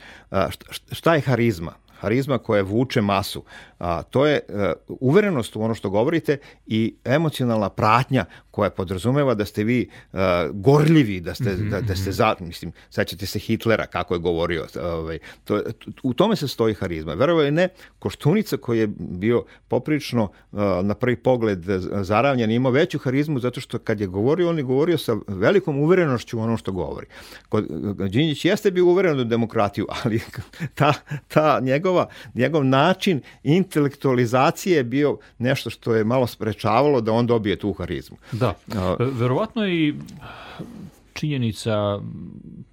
Šta 0.91 1.15
je 1.15 1.21
harizma? 1.21 1.73
Harizma 1.99 2.37
koja 2.37 2.63
vuče 2.63 3.01
masu. 3.01 3.43
A, 3.79 4.03
to 4.03 4.25
je 4.25 4.39
uh, 4.49 4.55
uverenost 4.87 5.55
u 5.55 5.61
ono 5.61 5.75
što 5.75 5.89
govorite 5.89 6.37
i 6.67 6.95
emocionalna 7.05 7.69
pratnja 7.69 8.25
koja 8.51 8.69
podrazumeva 8.69 9.33
da 9.33 9.45
ste 9.45 9.63
vi 9.63 9.89
uh, 10.13 10.19
gorljivi, 10.51 11.19
da 11.19 11.33
ste, 11.33 11.43
mm 11.43 11.57
-hmm. 11.57 11.69
da, 11.69 11.81
da 11.81 11.95
ste 11.95 12.09
mhm. 12.09 12.11
za, 12.11 12.35
mislim, 12.39 12.71
sećate 12.89 13.25
se 13.25 13.39
Hitlera 13.39 13.85
kako 13.85 14.13
je 14.13 14.19
govorio, 14.19 14.65
ovaj, 14.81 15.19
to, 15.43 15.61
u 16.03 16.13
tome 16.13 16.35
se 16.35 16.47
stoji 16.47 16.73
harizma. 16.73 17.13
Verovo 17.13 17.41
je 17.41 17.51
ne, 17.51 17.69
Koštunica 17.99 18.57
koji 18.57 18.79
je 18.79 18.87
bio 18.97 19.45
poprično 19.67 20.23
uh, 20.23 20.59
na 20.83 20.93
prvi 20.93 21.15
pogled 21.15 21.59
zaravljen, 22.01 22.51
imao 22.51 22.71
veću 22.71 22.99
harizmu 22.99 23.39
zato 23.39 23.61
što 23.61 23.79
kad 23.79 24.01
je 24.01 24.07
govorio, 24.07 24.49
on 24.49 24.57
je 24.57 24.63
govorio 24.63 24.97
sa 24.97 25.15
velikom 25.27 25.79
uverenošću 25.79 26.39
u 26.39 26.41
ono 26.41 26.57
što 26.57 26.71
govori. 26.71 27.07
Kod, 27.49 27.67
Đinđić 28.09 28.45
jeste 28.45 28.71
bio 28.71 28.85
uveren 28.85 29.19
u 29.19 29.23
demokratiju, 29.23 29.85
ali 30.03 30.21
ta, 30.79 30.93
ta 31.27 31.59
njegova, 31.59 32.09
njegov 32.33 32.65
način 32.65 33.21
intelektualizacije 33.67 34.77
je 34.77 34.83
bio 34.83 35.17
nešto 35.37 35.69
što 35.69 35.95
je 35.95 36.03
malo 36.03 36.27
sprečavalo 36.27 37.01
da 37.01 37.11
on 37.11 37.27
dobije 37.27 37.55
tu 37.55 37.73
harizmu. 37.73 38.17
Da, 38.31 38.53
verovatno 38.99 39.65
je 39.65 39.87
i 39.87 39.93
činjenica, 41.13 41.99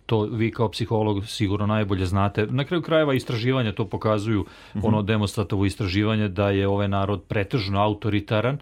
to 0.07 0.23
vi 0.23 0.51
kao 0.51 0.69
psiholog 0.69 1.27
sigurno 1.27 1.67
najbolje 1.67 2.07
znate, 2.07 2.47
na 2.47 2.65
kraju 2.65 2.83
krajeva 2.83 3.15
istraživanja 3.15 3.73
to 3.73 3.89
pokazuju, 3.89 4.41
mm 4.41 4.79
-hmm. 4.79 4.87
ono 4.87 5.03
demonstratovo 5.03 5.65
istraživanje 5.65 6.29
da 6.29 6.51
je 6.51 6.69
ovaj 6.69 6.89
narod 6.89 7.23
pretežno 7.29 7.81
autoritaran, 7.81 8.59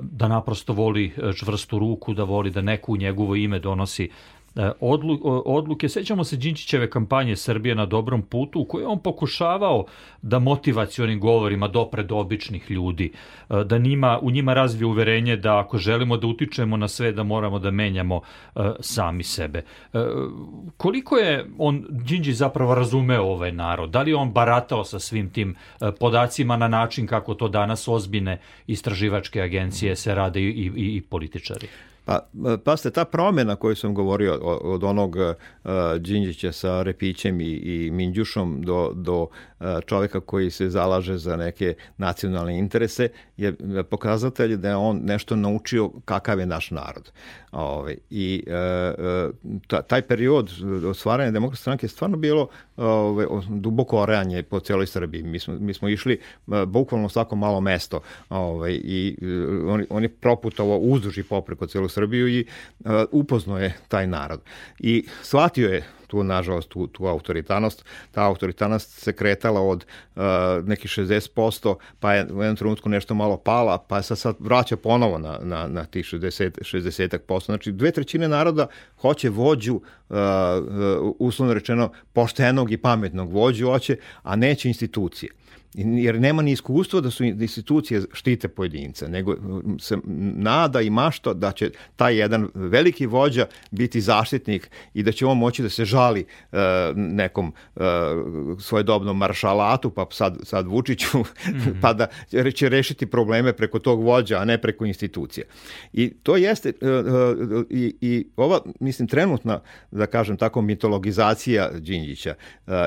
da 0.00 0.28
naprosto 0.28 0.72
voli 0.72 1.12
čvrstu 1.36 1.78
ruku, 1.78 2.14
da 2.14 2.24
voli 2.24 2.50
da 2.50 2.60
neku 2.60 2.92
u 2.92 2.96
njegovo 2.96 3.36
ime 3.36 3.58
donosi 3.58 4.10
E, 4.56 4.70
odluke. 5.44 5.88
Sećamo 5.88 6.24
se 6.24 6.36
Đinčićeve 6.36 6.90
kampanje 6.90 7.36
Srbije 7.36 7.74
na 7.74 7.86
dobrom 7.86 8.22
putu 8.22 8.60
u 8.60 8.64
kojoj 8.64 8.86
on 8.86 8.98
pokušavao 8.98 9.84
da 10.22 10.38
motivacionim 10.38 11.20
govorima 11.20 11.68
dopre 11.68 12.02
do 12.02 12.16
običnih 12.16 12.70
ljudi, 12.70 13.12
e, 13.50 13.64
da 13.64 13.78
njima, 13.78 14.18
u 14.22 14.30
njima 14.30 14.54
razvije 14.54 14.86
uverenje 14.86 15.36
da 15.36 15.58
ako 15.58 15.78
želimo 15.78 16.16
da 16.16 16.26
utičemo 16.26 16.76
na 16.76 16.88
sve 16.88 17.12
da 17.12 17.22
moramo 17.22 17.58
da 17.58 17.70
menjamo 17.70 18.20
e, 18.56 18.60
sami 18.80 19.22
sebe. 19.22 19.62
Koliko 20.76 21.16
je 21.16 21.46
on 21.58 21.86
Đinđić 21.90 22.36
zapravo 22.36 22.74
razumeo 22.74 23.22
ovaj 23.22 23.52
narod? 23.52 23.90
Da 23.90 24.02
li 24.02 24.14
on 24.14 24.32
baratao 24.32 24.84
sa 24.84 24.98
svim 24.98 25.30
tim 25.30 25.54
podacima 26.00 26.56
na 26.56 26.68
način 26.68 27.06
kako 27.06 27.34
to 27.34 27.48
danas 27.48 27.88
ozbiljne 27.88 28.38
istraživačke 28.66 29.42
agencije 29.42 29.96
se 29.96 30.14
rade 30.14 30.40
i, 30.40 30.70
i, 30.76 30.96
i 30.96 31.00
političari? 31.00 31.68
Pa, 32.04 32.26
pa 32.64 32.76
ste 32.76 32.90
ta 32.90 33.04
promjena 33.04 33.56
koju 33.56 33.76
sam 33.76 33.94
govorio 33.94 34.34
od 34.42 34.84
onog 34.84 35.16
uh, 35.16 35.70
Đinđića 35.98 36.52
sa 36.52 36.82
Repićem 36.82 37.40
i, 37.40 37.44
i 37.44 37.90
Minđušom 37.90 38.62
do, 38.62 38.92
do 38.94 39.22
uh, 39.22 39.66
čoveka 39.86 40.20
koji 40.20 40.50
se 40.50 40.70
zalaže 40.70 41.16
za 41.16 41.36
neke 41.36 41.74
nacionalne 41.96 42.58
interese 42.58 43.08
je 43.36 43.54
pokazatelj 43.90 44.56
da 44.56 44.68
je 44.68 44.76
on 44.76 45.00
nešto 45.04 45.36
naučio 45.36 45.90
kakav 46.04 46.40
je 46.40 46.46
naš 46.46 46.70
narod. 46.70 47.12
Ove, 47.52 47.96
I 48.10 48.44
uh, 48.46 49.80
taj 49.86 50.02
period 50.02 50.50
osvaranja 50.90 51.30
demokratske 51.30 51.62
stranke 51.62 51.84
je 51.84 51.90
stvarno 51.90 52.16
bilo 52.16 52.48
ove, 52.76 53.26
duboko 53.48 53.98
orejanje 53.98 54.42
po 54.42 54.60
celoj 54.60 54.86
Srbiji. 54.86 55.22
Mi 55.22 55.38
smo, 55.38 55.54
mi 55.54 55.74
smo 55.74 55.88
išli 55.88 56.20
bukvalno 56.66 57.08
svako 57.08 57.36
malo 57.36 57.60
mesto 57.60 58.00
ove, 58.28 58.74
i 58.74 59.16
on, 59.68 59.86
on 59.90 60.02
je 60.02 60.08
proputovao 60.08 60.78
uzduž 60.78 61.18
i 61.18 61.22
popreko 61.22 61.66
celu 61.66 61.88
Srbiju 61.92 62.28
i 62.28 62.46
upoznao 63.10 63.58
je 63.58 63.74
taj 63.88 64.06
narod. 64.06 64.40
I 64.78 65.04
shvatio 65.22 65.68
je 65.68 65.82
tu, 66.12 66.22
nažalost, 66.22 66.68
tu, 66.68 66.86
tu 66.86 67.06
autoritanost. 67.06 67.84
Ta 68.10 68.26
autoritanost 68.26 68.90
se 69.00 69.12
kretala 69.12 69.60
od 69.60 69.84
uh, 69.84 70.22
nekih 70.64 70.90
60%, 70.90 71.74
pa 72.00 72.12
je 72.14 72.26
u 72.32 72.42
jednom 72.42 72.56
trenutku 72.56 72.88
nešto 72.88 73.14
malo 73.14 73.36
pala, 73.36 73.78
pa 73.78 74.02
se 74.02 74.16
sad 74.16 74.36
vraća 74.38 74.76
ponovo 74.76 75.18
na, 75.18 75.38
na, 75.42 75.66
na 75.66 75.84
tih 75.84 76.04
60, 76.04 76.50
60%. 76.60 77.44
Znači, 77.44 77.72
dve 77.72 77.90
trećine 77.90 78.28
naroda 78.28 78.66
hoće 79.00 79.30
vođu, 79.30 79.74
uh, 79.74 80.16
uslovno 81.18 81.54
rečeno, 81.54 81.92
poštenog 82.12 82.72
i 82.72 82.76
pametnog 82.76 83.32
vođu 83.32 83.66
hoće, 83.66 83.96
a 84.22 84.36
neće 84.36 84.68
institucije 84.68 85.41
jer 85.74 86.20
nema 86.20 86.42
ni 86.42 86.52
iskustva 86.52 87.00
da 87.00 87.10
su 87.10 87.24
institucije 87.24 88.02
štite 88.12 88.48
pojedinca, 88.48 89.08
nego 89.08 89.36
se 89.80 89.96
nada 90.36 90.80
i 90.80 90.90
mašta 90.90 91.34
da 91.34 91.52
će 91.52 91.70
taj 91.96 92.16
jedan 92.16 92.48
veliki 92.54 93.06
vođa 93.06 93.46
biti 93.70 94.00
zaštitnik 94.00 94.70
i 94.94 95.02
da 95.02 95.12
će 95.12 95.26
on 95.26 95.38
moći 95.38 95.62
da 95.62 95.68
se 95.68 95.84
žali 95.84 96.24
uh, 96.52 96.58
nekom 96.96 97.52
uh, 97.74 97.82
svojedobnom 98.60 99.18
maršalatu, 99.18 99.90
pa 99.90 100.06
sad, 100.10 100.38
sad 100.42 100.66
Vučiću, 100.66 101.18
mm 101.18 101.22
-hmm. 101.46 101.74
pa 101.82 101.92
da 101.92 102.06
će 102.54 102.68
rešiti 102.68 103.06
probleme 103.06 103.52
preko 103.52 103.78
tog 103.78 104.02
vođa, 104.02 104.38
a 104.38 104.44
ne 104.44 104.58
preko 104.58 104.84
institucija. 104.84 105.46
I 105.92 106.10
to 106.22 106.36
jeste, 106.36 106.72
uh, 106.80 106.88
uh, 106.88 107.64
i, 107.70 107.94
i 108.00 108.26
ova, 108.36 108.60
mislim, 108.80 109.08
trenutna, 109.08 109.60
da 109.90 110.06
kažem 110.06 110.36
tako, 110.36 110.62
mitologizacija 110.62 111.70
Đinđića 111.78 112.34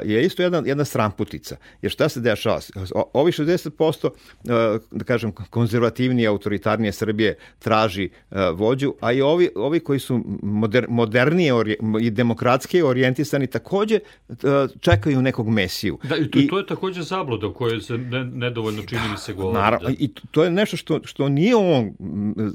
je 0.04 0.26
isto 0.26 0.44
jedna, 0.44 0.64
jedna 0.66 0.86
stramputica. 0.86 1.56
Jer 1.82 1.92
šta 1.92 2.10
se 2.10 2.20
dešava? 2.20 2.60
Ovi 3.14 3.32
60%, 3.32 4.10
da 4.92 5.04
kažem, 5.06 5.32
konzervativnije, 5.32 6.28
autoritarnije 6.28 6.92
Srbije 6.92 7.38
traži 7.60 8.10
vođu, 8.54 8.94
a 9.00 9.12
i 9.12 9.22
ovi, 9.22 9.50
ovi 9.56 9.80
koji 9.80 10.00
su 10.00 10.22
moder, 10.44 10.86
modernije 10.90 11.54
i 12.02 12.10
demokratske 12.10 12.84
orijentisani 12.84 13.48
takođe 13.48 14.00
čekaju 14.80 15.22
nekog 15.22 15.50
mesiju. 15.50 16.00
Da, 16.04 16.18
i 16.18 16.32
to, 16.32 16.40
I, 16.40 16.48
to 16.48 16.58
je 16.58 16.66
takođe 16.66 17.02
zabluda 17.02 17.48
o 17.48 17.54
kojoj 17.54 17.82
se 17.82 17.98
ne, 17.98 18.24
nedovoljno 18.24 18.84
čini 18.84 19.02
mi 19.12 19.18
se 19.18 19.34
govori. 19.34 19.58
Naravno, 19.58 19.90
da. 19.90 19.96
i 20.00 20.10
to 20.32 20.44
je 20.44 20.52
nešto 20.52 20.78
što, 20.78 21.00
što 21.04 21.30
nije 21.30 21.56
on 21.56 21.94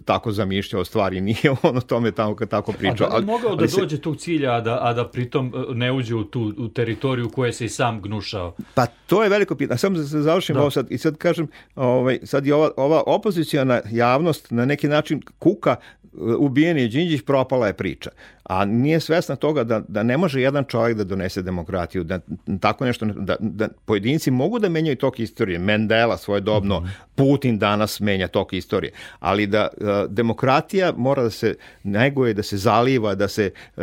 tako 0.04 0.32
zamišljao 0.32 0.84
stvari, 0.84 1.20
nije 1.30 1.50
on 1.62 1.76
o 1.76 1.80
tome 1.80 2.12
tamo 2.12 2.36
kad 2.36 2.48
tako 2.48 2.72
pričao. 2.72 3.06
A 3.06 3.10
da 3.10 3.16
li 3.16 3.24
mogao 3.24 3.56
da 3.56 3.66
dođe 3.66 3.96
se... 3.96 4.02
tog 4.02 4.16
cilja, 4.16 4.52
a 4.52 4.60
da, 4.60 4.78
a 4.82 4.92
da 4.92 5.08
pritom 5.08 5.52
ne 5.74 5.92
uđe 5.92 6.14
u 6.14 6.24
tu 6.24 6.52
u 6.58 6.68
teritoriju 6.68 7.30
koje 7.30 7.52
se 7.52 7.64
i 7.64 7.68
sam 7.68 8.02
gnušao? 8.02 8.54
Pa 8.74 8.86
to 8.86 9.22
je 9.22 9.28
veliko 9.28 9.54
pitanje. 9.54 9.78
Samo 9.78 9.98
da 9.98 10.04
završim 10.10 10.54
da. 10.54 10.60
ovo 10.60 10.70
sad 10.70 10.86
i 10.90 10.98
sad 10.98 11.16
kažem, 11.16 11.48
ovaj, 11.74 12.18
sad 12.22 12.46
je 12.46 12.54
ova, 12.54 12.70
ova 12.76 13.02
opozicijona 13.06 13.80
javnost 13.90 14.50
na 14.50 14.64
neki 14.64 14.88
način 14.88 15.22
kuka 15.38 15.76
ubijen 16.38 16.78
je 16.78 16.88
Đinđić, 16.88 17.22
propala 17.22 17.66
je 17.66 17.72
priča 17.72 18.10
a 18.50 18.64
nije 18.64 19.00
svesna 19.00 19.36
toga 19.36 19.64
da, 19.64 19.82
da 19.88 20.02
ne 20.02 20.16
može 20.16 20.40
jedan 20.40 20.64
čovjek 20.64 20.96
da 20.96 21.04
donese 21.04 21.42
demokratiju, 21.42 22.04
da 22.04 22.20
tako 22.60 22.84
nešto, 22.84 23.06
da, 23.06 23.36
da 23.40 23.68
pojedinci 23.84 24.30
mogu 24.30 24.58
da 24.58 24.68
menjaju 24.68 24.96
tok 24.96 25.20
istorije, 25.20 25.58
Mendela 25.58 26.16
svojedobno, 26.16 26.80
mm 26.80 26.84
-hmm. 26.84 26.90
Putin 27.14 27.58
danas 27.58 28.00
menja 28.00 28.28
tok 28.28 28.52
istorije, 28.52 28.92
ali 29.18 29.46
da 29.46 29.68
uh, 29.76 29.88
demokratija 30.08 30.92
mora 30.96 31.22
da 31.22 31.30
se 31.30 31.54
neguje, 31.82 32.34
da 32.34 32.42
se 32.42 32.56
zaliva, 32.56 33.14
da 33.14 33.28
se 33.28 33.50
uh, 33.76 33.82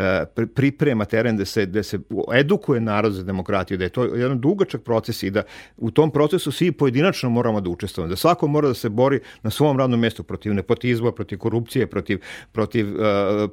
priprema 0.56 1.06
teren, 1.06 1.38
da 1.38 1.46
se, 1.46 1.66
da 1.66 1.84
se 1.84 2.00
edukuje 2.34 2.82
narod 2.82 3.14
za 3.14 3.24
demokratiju, 3.24 3.78
da 3.78 3.84
je 3.84 3.90
to 3.90 4.04
jedan 4.04 4.40
dugačak 4.40 4.82
proces 4.82 5.24
i 5.24 5.30
da 5.30 5.44
u 5.78 5.92
tom 5.92 6.12
procesu 6.12 6.52
svi 6.52 6.72
pojedinačno 6.72 7.30
moramo 7.30 7.62
da 7.62 7.70
učestvujemo, 7.70 8.10
da 8.10 8.16
svako 8.16 8.48
mora 8.48 8.68
da 8.68 8.74
se 8.74 8.90
bori 8.90 9.20
na 9.44 9.50
svom 9.50 9.78
radnom 9.78 10.00
mestu 10.00 10.24
protiv 10.24 10.54
nepotizma, 10.54 11.12
protiv 11.12 11.40
korupcije, 11.40 11.88
protiv, 11.88 12.20
protiv 12.52 12.96
uh, 12.96 13.02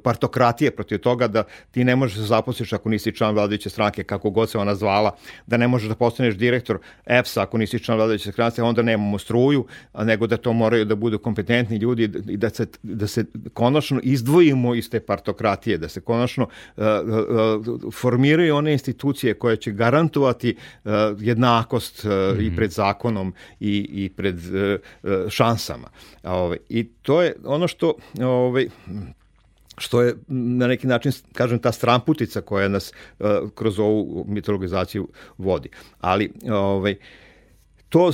partokratije, 0.03 0.71
protiv 0.71 1.04
toga 1.05 1.27
da 1.27 1.43
ti 1.71 1.83
ne 1.83 1.95
možeš 1.95 2.17
da 2.17 2.25
zaposliš 2.25 2.73
ako 2.73 2.89
nisi 2.89 3.13
član 3.15 3.35
vladajuće 3.35 3.69
stranke, 3.69 4.03
kako 4.03 4.29
god 4.29 4.49
se 4.49 4.57
ona 4.57 4.75
zvala, 4.75 5.13
da 5.47 5.57
ne 5.57 5.67
možeš 5.67 5.89
da 5.89 5.95
postaneš 5.95 6.35
direktor 6.35 6.79
EPS-a 7.05 7.43
ako 7.43 7.57
nisi 7.61 7.79
član 7.79 7.97
vladajuće 7.97 8.31
stranke, 8.31 8.63
onda 8.63 8.81
nemamo 8.81 9.19
struju, 9.19 9.65
nego 9.93 10.27
da 10.27 10.37
to 10.37 10.53
moraju 10.53 10.85
da 10.85 10.95
budu 10.95 11.19
kompetentni 11.19 11.77
ljudi 11.77 12.09
i 12.27 12.37
da 12.37 12.49
se, 12.49 12.67
da 12.83 13.07
se 13.07 13.25
konačno 13.53 13.99
izdvojimo 14.03 14.75
iz 14.75 14.89
te 14.89 14.99
partokratije, 14.99 15.77
da 15.77 15.89
se 15.89 16.01
konačno 16.01 16.47
uh, 16.47 16.83
uh, 16.85 17.93
formiraju 17.93 18.55
one 18.55 18.73
institucije 18.73 19.33
koje 19.33 19.57
će 19.57 19.71
garantovati 19.71 20.55
uh, 20.55 20.91
jednakost 21.19 22.05
uh, 22.05 22.11
mm 22.11 22.13
-hmm. 22.13 22.41
i 22.41 22.47
mhm. 22.47 22.55
pred 22.55 22.71
zakonom 22.71 23.33
i, 23.59 24.05
i 24.05 24.09
pred 24.09 24.35
uh, 24.35 25.29
šansama. 25.29 25.89
Ove, 26.23 26.33
ovaj, 26.33 26.57
I 26.69 26.83
to 27.01 27.21
je 27.21 27.35
ono 27.45 27.67
što 27.67 27.93
ovaj, 28.21 28.67
što 29.77 30.01
je 30.01 30.15
na 30.27 30.67
neki 30.67 30.87
način, 30.87 31.11
kažem, 31.33 31.59
ta 31.59 31.71
stramputica 31.71 32.41
koja 32.41 32.67
nas 32.67 32.93
uh, 33.19 33.27
kroz 33.55 33.79
ovu 33.79 34.25
mitologizaciju 34.27 35.07
vodi. 35.37 35.69
Ali, 35.99 36.31
ovaj, 36.49 36.95
to, 37.89 38.11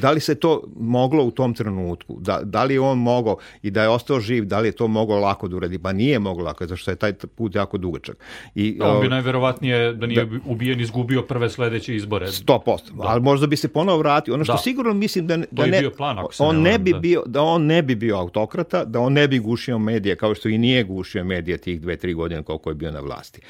da 0.00 0.10
li 0.10 0.20
se 0.20 0.34
to 0.34 0.62
moglo 0.76 1.24
u 1.24 1.30
tom 1.30 1.54
trenutku, 1.54 2.16
da, 2.20 2.40
da 2.42 2.64
li 2.64 2.74
je 2.74 2.80
on 2.80 2.98
mogao 2.98 3.36
i 3.62 3.70
da 3.70 3.82
je 3.82 3.88
ostao 3.88 4.20
živ, 4.20 4.44
da 4.44 4.60
li 4.60 4.68
je 4.68 4.72
to 4.72 4.88
moglo 4.88 5.18
lako 5.18 5.48
da 5.48 5.56
uradi, 5.56 5.78
pa 5.78 5.92
nije 5.92 6.18
moglo 6.18 6.44
lako, 6.44 6.66
zašto 6.66 6.90
je 6.90 6.96
taj 6.96 7.12
put 7.12 7.54
jako 7.54 7.78
dugačak. 7.78 8.16
I, 8.54 8.78
on 8.82 9.00
bi 9.00 9.08
najverovatnije 9.08 9.92
da 9.92 10.06
nije 10.06 10.24
da, 10.24 10.38
ubijen 10.44 10.80
izgubio 10.80 11.22
prve 11.22 11.50
sledeće 11.50 11.96
izbore. 11.96 12.26
100%, 12.26 12.78
da. 12.92 13.02
ali 13.04 13.20
možda 13.20 13.46
bi 13.46 13.56
se 13.56 13.68
ponovo 13.68 13.98
vratio. 13.98 14.34
Ono 14.34 14.44
što 14.44 14.52
da. 14.52 14.58
sigurno 14.58 14.94
mislim 14.94 15.26
da, 15.26 15.36
da 15.50 15.66
ne, 15.66 15.90
plan, 15.96 16.18
on 16.38 16.62
ne, 16.62 16.78
bi 16.78 16.92
da. 16.92 16.98
bio, 16.98 17.22
da 17.26 17.42
on 17.42 17.66
ne 17.66 17.82
bi 17.82 17.94
bio 17.94 18.16
autokrata, 18.16 18.84
da 18.84 19.00
on 19.00 19.12
ne 19.12 19.28
bi 19.28 19.38
gušio 19.38 19.78
medije, 19.78 20.16
kao 20.16 20.34
što 20.34 20.48
i 20.48 20.58
nije 20.58 20.84
gušio 20.84 21.24
medije 21.24 21.58
tih 21.58 21.80
dve, 21.80 21.96
tri 21.96 22.14
godine 22.14 22.42
koliko 22.42 22.70
je 22.70 22.74
bio 22.74 22.90
na 22.90 23.00
vlasti. 23.00 23.40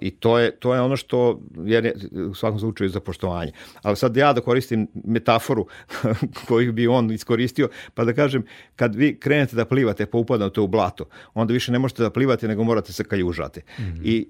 I 0.00 0.10
to 0.10 0.38
je, 0.38 0.56
to 0.56 0.74
je 0.74 0.80
ono 0.80 0.96
što 0.96 1.40
je 1.64 1.94
u 2.30 2.34
svakom 2.34 2.58
slučaju 2.58 2.90
za 2.90 3.00
poštovanje. 3.00 3.52
Ali 3.82 3.96
sad 3.96 4.16
ja 4.16 4.32
da 4.32 4.40
koristim 4.50 4.86
metaforu 5.04 5.66
koju 6.48 6.72
bi 6.72 6.88
on 6.88 7.10
iskoristio, 7.14 7.68
pa 7.94 8.04
da 8.04 8.12
kažem, 8.12 8.42
kad 8.76 8.94
vi 8.94 9.12
krenete 9.14 9.56
da 9.56 9.64
plivate 9.64 10.06
pa 10.06 10.18
upadate 10.18 10.60
u 10.60 10.66
blato, 10.66 11.06
onda 11.34 11.52
više 11.52 11.72
ne 11.72 11.78
možete 11.78 12.02
da 12.02 12.10
plivate, 12.10 12.48
nego 12.48 12.64
morate 12.64 12.92
se 12.92 13.04
kaljužati. 13.04 13.60
Mm 13.60 13.82
-hmm. 13.82 14.00
I 14.04 14.26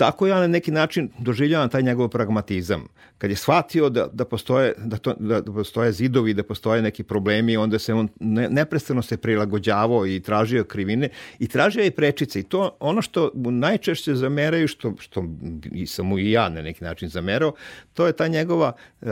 tako 0.00 0.26
ja 0.26 0.40
na 0.40 0.46
neki 0.46 0.70
način 0.70 1.08
doživljavam 1.18 1.68
taj 1.68 1.82
njegov 1.82 2.08
pragmatizam. 2.08 2.86
Kad 3.18 3.30
je 3.30 3.36
shvatio 3.36 3.88
da, 3.88 4.06
da, 4.12 4.24
postoje, 4.24 4.74
da, 4.78 4.96
to, 4.96 5.14
da, 5.18 5.40
da 5.40 5.52
postoje 5.52 5.92
zidovi, 5.92 6.34
da 6.34 6.42
postoje 6.42 6.82
neki 6.82 7.02
problemi, 7.02 7.56
onda 7.56 7.78
se 7.78 7.94
on 7.94 8.08
ne, 8.20 8.48
neprestano 8.48 9.02
se 9.02 9.16
prilagođavao 9.16 10.06
i 10.06 10.20
tražio 10.20 10.64
krivine 10.64 11.08
i 11.38 11.48
tražio 11.48 11.84
i 11.84 11.90
prečice. 11.90 12.40
I 12.40 12.42
to 12.42 12.76
ono 12.80 13.02
što 13.02 13.30
mu 13.34 13.50
najčešće 13.50 14.14
zameraju, 14.14 14.68
što, 14.68 14.94
što 14.98 15.24
i 15.72 15.86
sam 15.86 16.06
mu 16.06 16.18
i 16.18 16.30
ja 16.30 16.48
na 16.48 16.62
neki 16.62 16.84
način 16.84 17.08
zamerao, 17.08 17.52
to 17.92 18.06
je 18.06 18.12
ta 18.12 18.28
njegova 18.28 18.72
uh, 19.00 19.08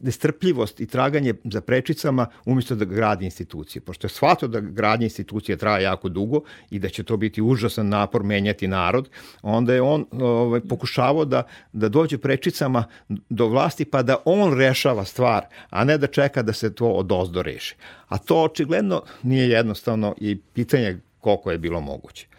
nestrpljivost 0.00 0.80
i 0.80 0.86
traganje 0.86 1.34
za 1.44 1.60
prečicama 1.60 2.26
umjesto 2.44 2.74
da 2.74 2.84
gradi 2.84 3.24
institucije. 3.24 3.82
Pošto 3.82 4.06
je 4.06 4.10
shvatio 4.10 4.48
da 4.48 4.60
gradnje 4.60 5.06
institucije 5.06 5.56
traje 5.56 5.82
jako 5.82 6.08
dugo 6.08 6.40
i 6.70 6.78
da 6.78 6.88
će 6.88 7.02
to 7.02 7.16
biti 7.16 7.42
užasan 7.42 7.88
napor 7.88 8.22
menjati 8.22 8.68
narod, 8.68 9.08
onda 9.42 9.74
je 9.74 9.82
on 9.82 10.01
ovaj, 10.10 10.60
pokušavao 10.60 11.24
da, 11.24 11.42
da 11.72 11.88
dođe 11.88 12.18
prečicama 12.18 12.84
do 13.08 13.46
vlasti 13.46 13.84
pa 13.84 14.02
da 14.02 14.16
on 14.24 14.58
rešava 14.58 15.04
stvar, 15.04 15.46
a 15.70 15.84
ne 15.84 15.98
da 15.98 16.06
čeka 16.06 16.42
da 16.42 16.52
se 16.52 16.74
to 16.74 16.88
od 16.88 17.12
ozdo 17.12 17.42
reši. 17.42 17.76
A 18.08 18.18
to 18.18 18.42
očigledno 18.42 19.02
nije 19.22 19.48
jednostavno 19.48 20.14
i 20.20 20.38
pitanje 20.54 20.98
koliko 21.20 21.50
je 21.50 21.58
bilo 21.58 21.80
moguće. 21.80 22.31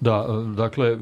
Da, 0.00 0.26
dakle, 0.56 0.98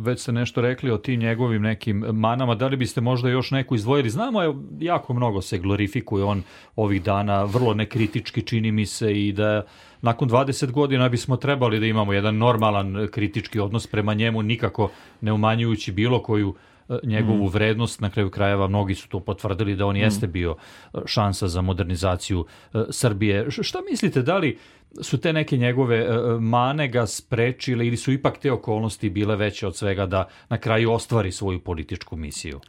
već 0.00 0.20
ste 0.20 0.32
nešto 0.32 0.60
rekli 0.60 0.90
o 0.90 0.98
tim 0.98 1.20
njegovim 1.20 1.62
nekim 1.62 1.98
manama, 1.98 2.54
da 2.54 2.66
li 2.66 2.76
biste 2.76 3.00
možda 3.00 3.28
još 3.28 3.50
neku 3.50 3.74
izdvojili? 3.74 4.10
Znamo, 4.10 4.42
je, 4.42 4.54
jako 4.80 5.14
mnogo 5.14 5.42
se 5.42 5.58
glorifikuje 5.58 6.24
on 6.24 6.42
ovih 6.76 7.02
dana, 7.02 7.44
vrlo 7.44 7.74
nekritički 7.74 8.42
čini 8.42 8.72
mi 8.72 8.86
se 8.86 9.12
i 9.26 9.32
da 9.32 9.62
nakon 10.02 10.28
20 10.28 10.70
godina 10.70 11.08
bismo 11.08 11.36
trebali 11.36 11.80
da 11.80 11.86
imamo 11.86 12.12
jedan 12.12 12.36
normalan 12.36 13.08
kritički 13.10 13.60
odnos 13.60 13.86
prema 13.86 14.14
njemu, 14.14 14.42
nikako 14.42 14.90
ne 15.20 15.32
umanjujući 15.32 15.92
bilo 15.92 16.22
koju 16.22 16.54
e, 16.54 16.71
njegovu 17.02 17.44
mm. 17.44 17.48
vrednost, 17.48 18.00
na 18.00 18.10
kraju 18.10 18.30
krajeva 18.30 18.68
mnogi 18.68 18.94
su 18.94 19.08
to 19.08 19.20
potvrdili 19.20 19.76
da 19.76 19.86
on 19.86 19.96
mm. 19.96 20.00
jeste 20.00 20.26
bio 20.26 20.56
e, 20.94 20.98
šansa 21.06 21.48
za 21.48 21.60
modernizaciju 21.60 22.46
e, 22.74 22.78
Srbije. 22.90 23.50
Šta 23.50 23.78
mislite, 23.90 24.22
da 24.22 24.38
li 24.38 24.58
su 25.00 25.20
te 25.20 25.32
neke 25.32 25.56
njegove 25.56 26.08
mane 26.40 26.88
ga 26.88 27.06
sprečile 27.06 27.86
ili 27.86 27.96
su 27.96 28.12
ipak 28.12 28.38
te 28.38 28.52
okolnosti 28.52 29.10
bile 29.10 29.36
veće 29.36 29.66
od 29.66 29.76
svega 29.76 30.06
da 30.06 30.28
na 30.48 30.58
kraju 30.58 30.92
ostvari 30.92 31.32
svoju 31.32 31.60
političku 31.60 32.16
misiju? 32.16 32.60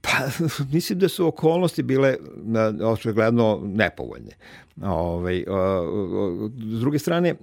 Pa, 0.00 0.10
mislim 0.72 0.98
da 0.98 1.08
su 1.08 1.26
okolnosti 1.26 1.82
bile 1.82 2.16
očigledno 2.82 3.60
nepovoljne. 3.64 4.32
Ove, 4.82 5.44
ovaj, 5.48 6.50
s 6.58 6.80
druge 6.80 6.98
strane, 6.98 7.34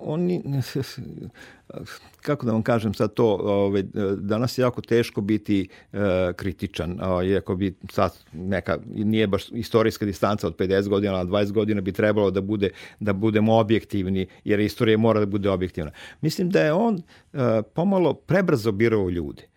oni, 0.00 0.42
kako 2.22 2.46
da 2.46 2.52
vam 2.52 2.62
kažem 2.62 2.94
sad 2.94 3.14
to, 3.14 3.26
ove, 3.26 3.54
ovaj, 3.54 3.82
danas 4.16 4.58
je 4.58 4.62
jako 4.62 4.80
teško 4.80 5.20
biti 5.20 5.68
e, 5.92 5.98
kritičan, 6.36 6.98
iako 7.26 7.56
bi 7.56 7.74
sad 7.90 8.18
neka, 8.32 8.78
nije 8.86 9.26
baš 9.26 9.48
istorijska 9.52 10.06
distanca 10.06 10.46
od 10.46 10.56
50 10.56 10.88
godina, 10.88 11.12
na 11.12 11.24
20 11.24 11.52
godina 11.52 11.80
bi 11.80 11.92
trebalo 11.92 12.30
da 12.30 12.40
bude 12.40 12.70
da 13.00 13.12
budemo 13.12 13.54
objektivni, 13.58 14.26
jer 14.44 14.60
istorija 14.60 14.98
mora 14.98 15.20
da 15.20 15.26
bude 15.26 15.50
objektivna. 15.50 15.90
Mislim 16.20 16.50
da 16.50 16.60
je 16.60 16.72
on 16.72 17.02
e, 17.32 17.62
pomalo 17.74 18.14
prebrzo 18.14 18.72
birao 18.72 19.10
ljude 19.10 19.53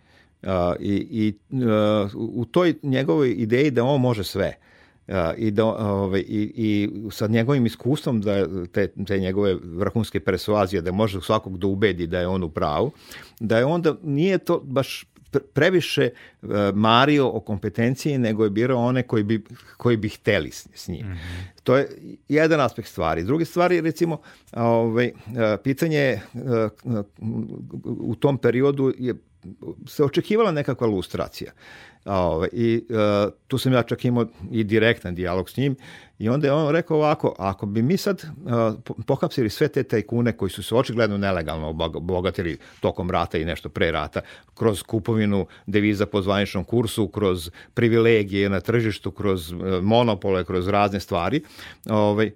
i, 0.79 1.07
i 1.11 1.33
u 2.15 2.45
toj 2.45 2.73
njegovoj 2.83 3.31
ideji 3.31 3.71
da 3.71 3.83
on 3.83 4.01
može 4.01 4.23
sve 4.23 4.53
i, 5.37 5.51
da, 5.51 5.65
ovaj, 5.65 6.19
i, 6.19 6.51
i 6.55 6.89
sa 7.11 7.27
njegovim 7.27 7.65
iskustvom 7.65 8.21
da 8.21 8.65
te, 8.67 8.87
te 9.07 9.19
njegove 9.19 9.55
vrhunske 9.63 10.19
persuazije 10.19 10.81
da 10.81 10.91
može 10.91 11.21
svakog 11.21 11.57
da 11.57 11.67
ubedi 11.67 12.07
da 12.07 12.19
je 12.19 12.27
on 12.27 12.43
u 12.43 12.49
pravu, 12.49 12.91
da 13.39 13.57
je 13.57 13.65
onda 13.65 13.95
nije 14.03 14.37
to 14.37 14.59
baš 14.59 15.05
previše 15.53 16.09
uh, 16.41 16.49
mario 16.73 17.27
o 17.27 17.39
kompetenciji, 17.39 18.17
nego 18.17 18.43
je 18.43 18.49
birao 18.49 18.77
one 18.77 19.03
koji 19.03 19.23
bi, 19.23 19.43
koji 19.77 19.97
bi 19.97 20.09
hteli 20.09 20.51
s, 20.51 20.67
s 20.73 20.87
njim. 20.87 21.07
Mm 21.07 21.11
-hmm. 21.11 21.61
To 21.63 21.77
je 21.77 21.89
jedan 22.29 22.61
aspekt 22.61 22.87
stvari. 22.87 23.23
Druge 23.23 23.45
stvari, 23.45 23.81
recimo, 23.81 24.17
ovaj, 24.53 25.07
uh, 25.07 25.33
pitanje 25.63 26.19
uh, 26.33 27.01
u 27.83 28.15
tom 28.15 28.37
periodu 28.37 28.93
je 28.99 29.15
se 29.87 30.03
očekivala 30.03 30.51
nekakva 30.51 30.87
lustracija. 30.87 31.51
I 32.51 32.85
uh, 32.89 33.33
tu 33.47 33.57
sam 33.57 33.73
ja 33.73 33.83
čak 33.83 34.05
imao 34.05 34.25
i 34.51 34.63
direktan 34.63 35.15
dijalog 35.15 35.49
s 35.49 35.57
njim 35.57 35.75
I 36.19 36.29
onda 36.29 36.47
je 36.47 36.53
on 36.53 36.71
rekao 36.71 36.97
ovako, 36.97 37.35
ako 37.37 37.65
bi 37.65 37.81
mi 37.81 37.97
sad 37.97 38.23
uh, 38.23 38.95
pohapsili 39.05 39.49
sve 39.49 39.67
te 39.67 39.83
tajkune 39.83 40.37
koji 40.37 40.49
su 40.49 40.63
se 40.63 40.75
očigledno 40.75 41.17
nelegalno 41.17 41.67
obogatili 41.93 42.57
tokom 42.79 43.11
rata 43.11 43.37
i 43.37 43.45
nešto 43.45 43.69
pre 43.69 43.91
rata, 43.91 44.21
kroz 44.53 44.83
kupovinu 44.83 45.45
deviza 45.65 46.05
po 46.05 46.21
zvaničnom 46.21 46.63
kursu, 46.63 47.07
kroz 47.07 47.51
privilegije 47.73 48.49
na 48.49 48.59
tržištu, 48.59 49.11
kroz 49.11 49.51
uh, 49.51 49.59
monopole, 49.81 50.45
kroz 50.45 50.67
razne 50.67 50.99
stvari, 50.99 51.41
ovaj, 51.89 52.31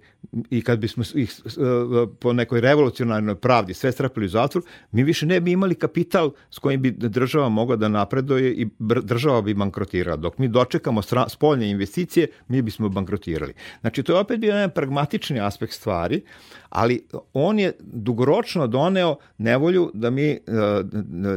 i 0.50 0.62
kad 0.62 0.78
bismo 0.78 1.04
ih 1.14 1.32
uh, 1.44 2.08
po 2.20 2.32
nekoj 2.32 2.60
revolucionarnoj 2.60 3.34
pravdi 3.34 3.74
sve 3.74 3.92
strapili 3.92 4.26
u 4.26 4.28
zatvor, 4.28 4.64
mi 4.92 5.02
više 5.02 5.26
ne 5.26 5.40
bi 5.40 5.52
imali 5.52 5.74
kapital 5.74 6.30
s 6.50 6.58
kojim 6.58 6.82
bi 6.82 6.90
država 6.90 7.48
mogla 7.48 7.76
da 7.76 7.88
napreduje 7.88 8.52
i 8.54 8.68
država 8.78 9.42
bi 9.42 9.54
bankrotirala. 9.54 10.16
Dok 10.16 10.38
mi 10.38 10.48
dočekamo 10.48 11.02
spoljne 11.28 11.70
investicije, 11.70 12.28
mi 12.48 12.62
bismo 12.62 12.88
bankrotirali. 12.88 13.54
Znači, 13.80 14.02
to 14.02 14.12
je 14.12 14.18
opet 14.18 14.40
bio 14.40 14.54
jedan 14.54 14.70
pragmatični 14.70 15.40
aspekt 15.40 15.72
stvari, 15.72 16.22
ali 16.68 17.06
on 17.32 17.58
je 17.58 17.72
dugoročno 17.80 18.66
doneo 18.66 19.16
nevolju 19.38 19.90
da 19.94 20.10
mi 20.10 20.30
e, 20.30 20.38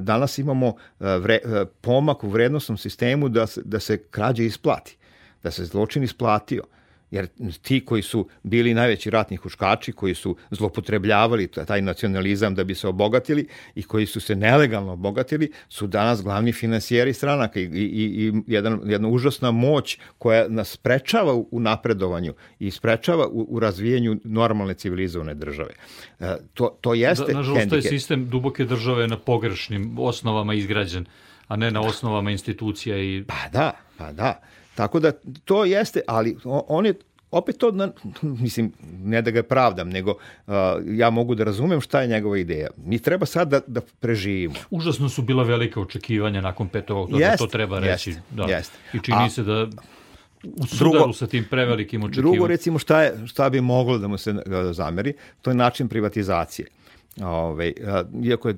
danas 0.02 0.38
imamo 0.38 0.68
e, 0.68 0.74
vre, 1.18 1.36
e, 1.36 1.66
pomak 1.82 2.24
u 2.24 2.30
vrednostnom 2.30 2.78
sistemu 2.78 3.30
da 3.30 3.48
se, 3.48 3.62
da 3.66 3.80
se 3.80 3.98
krađe 3.98 4.46
isplati, 4.46 4.98
da 5.44 5.52
se 5.52 5.66
zločin 5.66 6.04
isplatio 6.04 6.64
jer 7.16 7.28
ti 7.62 7.86
koji 7.86 8.02
su 8.02 8.28
bili 8.44 8.74
najveći 8.74 9.10
ratni 9.10 9.38
huškači, 9.38 9.92
koji 9.92 10.16
su 10.16 10.36
zlopotrebljavali 10.52 11.48
taj 11.48 11.82
nacionalizam 11.82 12.56
da 12.56 12.64
bi 12.64 12.76
se 12.76 12.88
obogatili 12.88 13.48
i 13.76 13.84
koji 13.84 14.06
su 14.06 14.20
se 14.20 14.36
nelegalno 14.36 14.94
obogatili, 14.94 15.52
su 15.70 15.88
danas 15.88 16.24
glavni 16.24 16.54
finansijeri 16.54 17.14
stranaka 17.14 17.60
i, 17.60 17.64
i, 17.64 18.28
i 18.28 18.34
jedan, 18.48 18.82
jedna 18.86 19.08
užasna 19.08 19.52
moć 19.52 19.98
koja 20.18 20.48
nas 20.48 20.70
sprečava 20.70 21.34
u 21.34 21.60
napredovanju 21.60 22.34
i 22.60 22.72
sprečava 22.72 23.28
u, 23.28 23.46
u 23.50 23.60
razvijenju 23.60 24.20
normalne 24.24 24.74
civilizovane 24.74 25.34
države. 25.34 25.74
E, 26.20 26.36
to, 26.54 26.78
to 26.82 26.94
jeste 26.94 27.32
da, 27.32 27.38
Nažalost, 27.38 27.70
taj 27.70 27.82
sistem 27.82 28.30
duboke 28.30 28.66
države 28.66 29.08
na 29.08 29.18
pogrešnim 29.18 30.00
osnovama 30.00 30.54
izgrađen, 30.54 31.06
a 31.48 31.56
ne 31.56 31.72
na 31.72 31.82
osnovama 31.82 32.32
institucija 32.32 32.98
i... 32.98 33.24
Pa 33.28 33.50
da, 33.52 33.72
pa 33.98 34.12
da. 34.12 34.42
Tako 34.76 35.00
da 35.00 35.12
to 35.46 35.66
jeste, 35.66 36.02
ali 36.08 36.38
on 36.46 36.86
je 36.86 36.94
opet 37.32 37.58
to, 37.58 37.72
mislim, 38.22 38.72
ne 39.04 39.22
da 39.22 39.32
ga 39.32 39.44
pravdam, 39.44 39.90
nego 39.90 40.12
uh, 40.12 40.54
ja 40.86 41.10
mogu 41.10 41.36
da 41.36 41.44
razumem 41.44 41.82
šta 41.82 42.02
je 42.02 42.08
njegova 42.08 42.38
ideja. 42.38 42.70
Mi 42.78 43.00
treba 43.00 43.26
sad 43.26 43.50
da, 43.50 43.62
da 43.68 43.82
preživimo. 44.00 44.56
Užasno 44.70 45.10
su 45.10 45.22
bila 45.22 45.44
velika 45.44 45.82
očekivanja 45.82 46.42
nakon 46.42 46.70
5. 46.70 46.80
oktobra, 46.80 47.28
jest, 47.28 47.38
to 47.38 47.48
treba 47.48 47.80
reći. 47.80 48.10
Jest, 48.10 48.22
da. 48.32 48.44
Jest. 48.44 48.72
I 48.94 49.00
čini 49.00 49.18
A, 49.20 49.30
se 49.30 49.44
da 49.44 49.68
u 50.44 50.68
sudaru 50.68 50.92
drugo, 50.92 51.14
sa 51.14 51.28
tim 51.28 51.46
prevelikim 51.50 52.04
očekivanjem. 52.04 52.34
Drugo, 52.34 52.48
recimo, 52.48 52.80
šta, 52.80 53.02
je, 53.02 53.28
šta 53.28 53.50
bi 53.50 53.62
moglo 53.62 53.98
da 53.98 54.08
mu 54.08 54.18
se 54.18 54.36
zameri, 54.72 55.14
to 55.42 55.50
je 55.50 55.56
način 55.56 55.88
privatizacije. 55.88 56.68
Ove, 57.24 57.74
iako 58.24 58.50
je, 58.50 58.56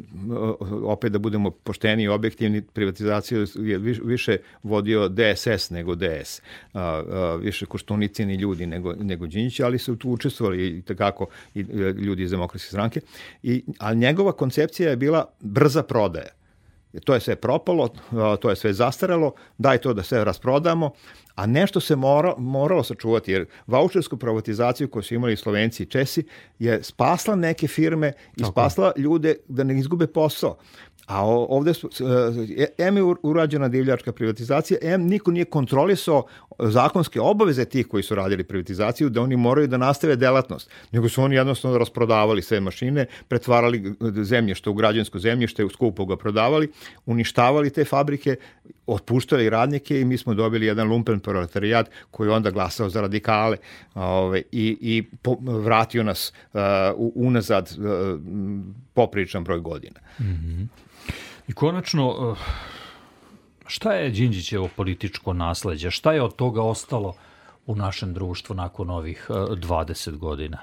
opet 0.84 1.12
da 1.12 1.20
budemo 1.20 1.52
pošteni 1.52 2.04
i 2.04 2.08
objektivni, 2.08 2.62
privatizaciju 2.62 3.46
je 3.56 3.78
više 4.04 4.38
vodio 4.64 5.10
DSS 5.10 5.70
nego 5.70 5.96
DS. 5.96 6.42
A, 6.74 6.82
a, 6.82 7.36
više 7.42 7.66
koštunicini 7.66 8.36
ljudi 8.36 8.66
nego, 8.66 8.94
nego 8.94 9.28
Đinjić, 9.28 9.60
ali 9.60 9.80
su 9.80 9.96
tu 9.96 10.12
učestvovali 10.12 10.68
i 10.68 10.82
takako 10.82 11.28
i 11.56 11.60
e, 11.60 11.64
ljudi 11.92 12.24
iz 12.24 12.32
demokratske 12.32 12.68
stranke. 12.68 13.02
I, 13.44 13.64
ali 13.78 13.98
njegova 13.98 14.32
koncepcija 14.32 14.90
je 14.90 14.96
bila 14.96 15.26
brza 15.40 15.84
prodaja. 15.84 16.38
To 17.04 17.14
je 17.14 17.20
sve 17.20 17.36
propalo, 17.36 17.90
to 18.42 18.50
je 18.50 18.56
sve 18.56 18.74
zastaralo, 18.74 19.34
daj 19.58 19.78
to 19.78 19.94
da 19.94 20.04
sve 20.04 20.26
rasprodamo, 20.26 20.92
a 21.36 21.46
nešto 21.46 21.80
se 21.80 21.96
mora, 21.96 22.34
moralo 22.38 22.84
sačuvati, 22.84 23.32
jer 23.32 23.46
vouchersku 23.68 24.18
privatizaciju 24.18 24.90
koju 24.90 25.04
su 25.04 25.16
imali 25.16 25.38
Slovenci 25.38 25.84
i 25.84 25.86
Česi 25.86 26.24
je 26.60 26.84
spasla 26.84 27.36
neke 27.36 27.68
firme 27.68 28.14
i 28.36 28.40
Tako. 28.40 28.52
spasla 28.52 28.92
ljude 28.98 29.36
da 29.48 29.64
ne 29.64 29.80
izgube 29.80 30.08
posao. 30.08 30.58
A 31.08 31.26
ovde 31.26 31.74
su, 31.74 31.90
e, 32.58 32.68
M 32.78 32.98
je 32.98 33.04
urađena 33.24 33.68
divljačka 33.68 34.12
privatizacija, 34.12 34.78
M 34.82 35.02
niko 35.02 35.32
nije 35.32 35.46
kontrolisao 35.46 36.26
zakonske 36.60 37.22
obaveze 37.22 37.66
tih 37.66 37.88
koji 37.88 38.04
su 38.04 38.16
radili 38.16 38.44
privatizaciju, 38.44 39.10
da 39.10 39.22
oni 39.22 39.36
moraju 39.36 39.68
da 39.68 39.78
nastave 39.78 40.16
delatnost, 40.16 40.70
nego 40.92 41.10
su 41.10 41.24
oni 41.24 41.36
jednostavno 41.36 41.78
rasprodavali 41.78 42.42
sve 42.42 42.60
mašine, 42.60 43.06
pretvarali 43.28 43.94
zemljište 44.24 44.70
u 44.70 44.74
građansko 44.74 45.20
zemljište, 45.20 45.66
u 45.66 45.70
skupo 45.70 46.06
ga 46.06 46.18
prodavali, 46.18 46.72
uništavali 47.06 47.70
te 47.70 47.86
fabrike, 47.86 48.36
otpuštali 48.88 49.50
radnike 49.50 50.02
i 50.02 50.06
mi 50.06 50.18
smo 50.18 50.34
dobili 50.34 50.66
jedan 50.66 50.88
lumpen 50.88 51.20
proletarijat 51.20 51.90
koji 52.12 52.30
onda 52.30 52.52
glasao 52.52 52.90
za 52.90 53.02
radikale 53.02 53.58
ove, 53.96 54.42
i, 54.52 54.78
i 54.82 55.04
po, 55.22 55.38
vratio 55.42 56.04
nas 56.04 56.34
uh, 56.54 56.62
unazad 57.16 57.76
uh, 57.78 58.20
popričan 58.94 59.44
broj 59.44 59.60
godina. 59.60 60.00
Mm 60.20 60.24
-hmm. 60.24 60.68
I 61.48 61.54
konačno, 61.54 62.10
uh, 62.10 62.38
šta 63.68 63.94
je 63.94 64.10
Đinđićevo 64.10 64.70
političko 64.76 65.34
nasledđe? 65.34 65.92
Šta 65.92 66.14
je 66.14 66.22
od 66.22 66.36
toga 66.36 66.62
ostalo 66.62 67.16
u 67.66 67.76
našem 67.76 68.14
društvu 68.14 68.56
nakon 68.56 68.90
ovih 68.90 69.26
20 69.30 70.10
uh, 70.10 70.20
godina? 70.20 70.58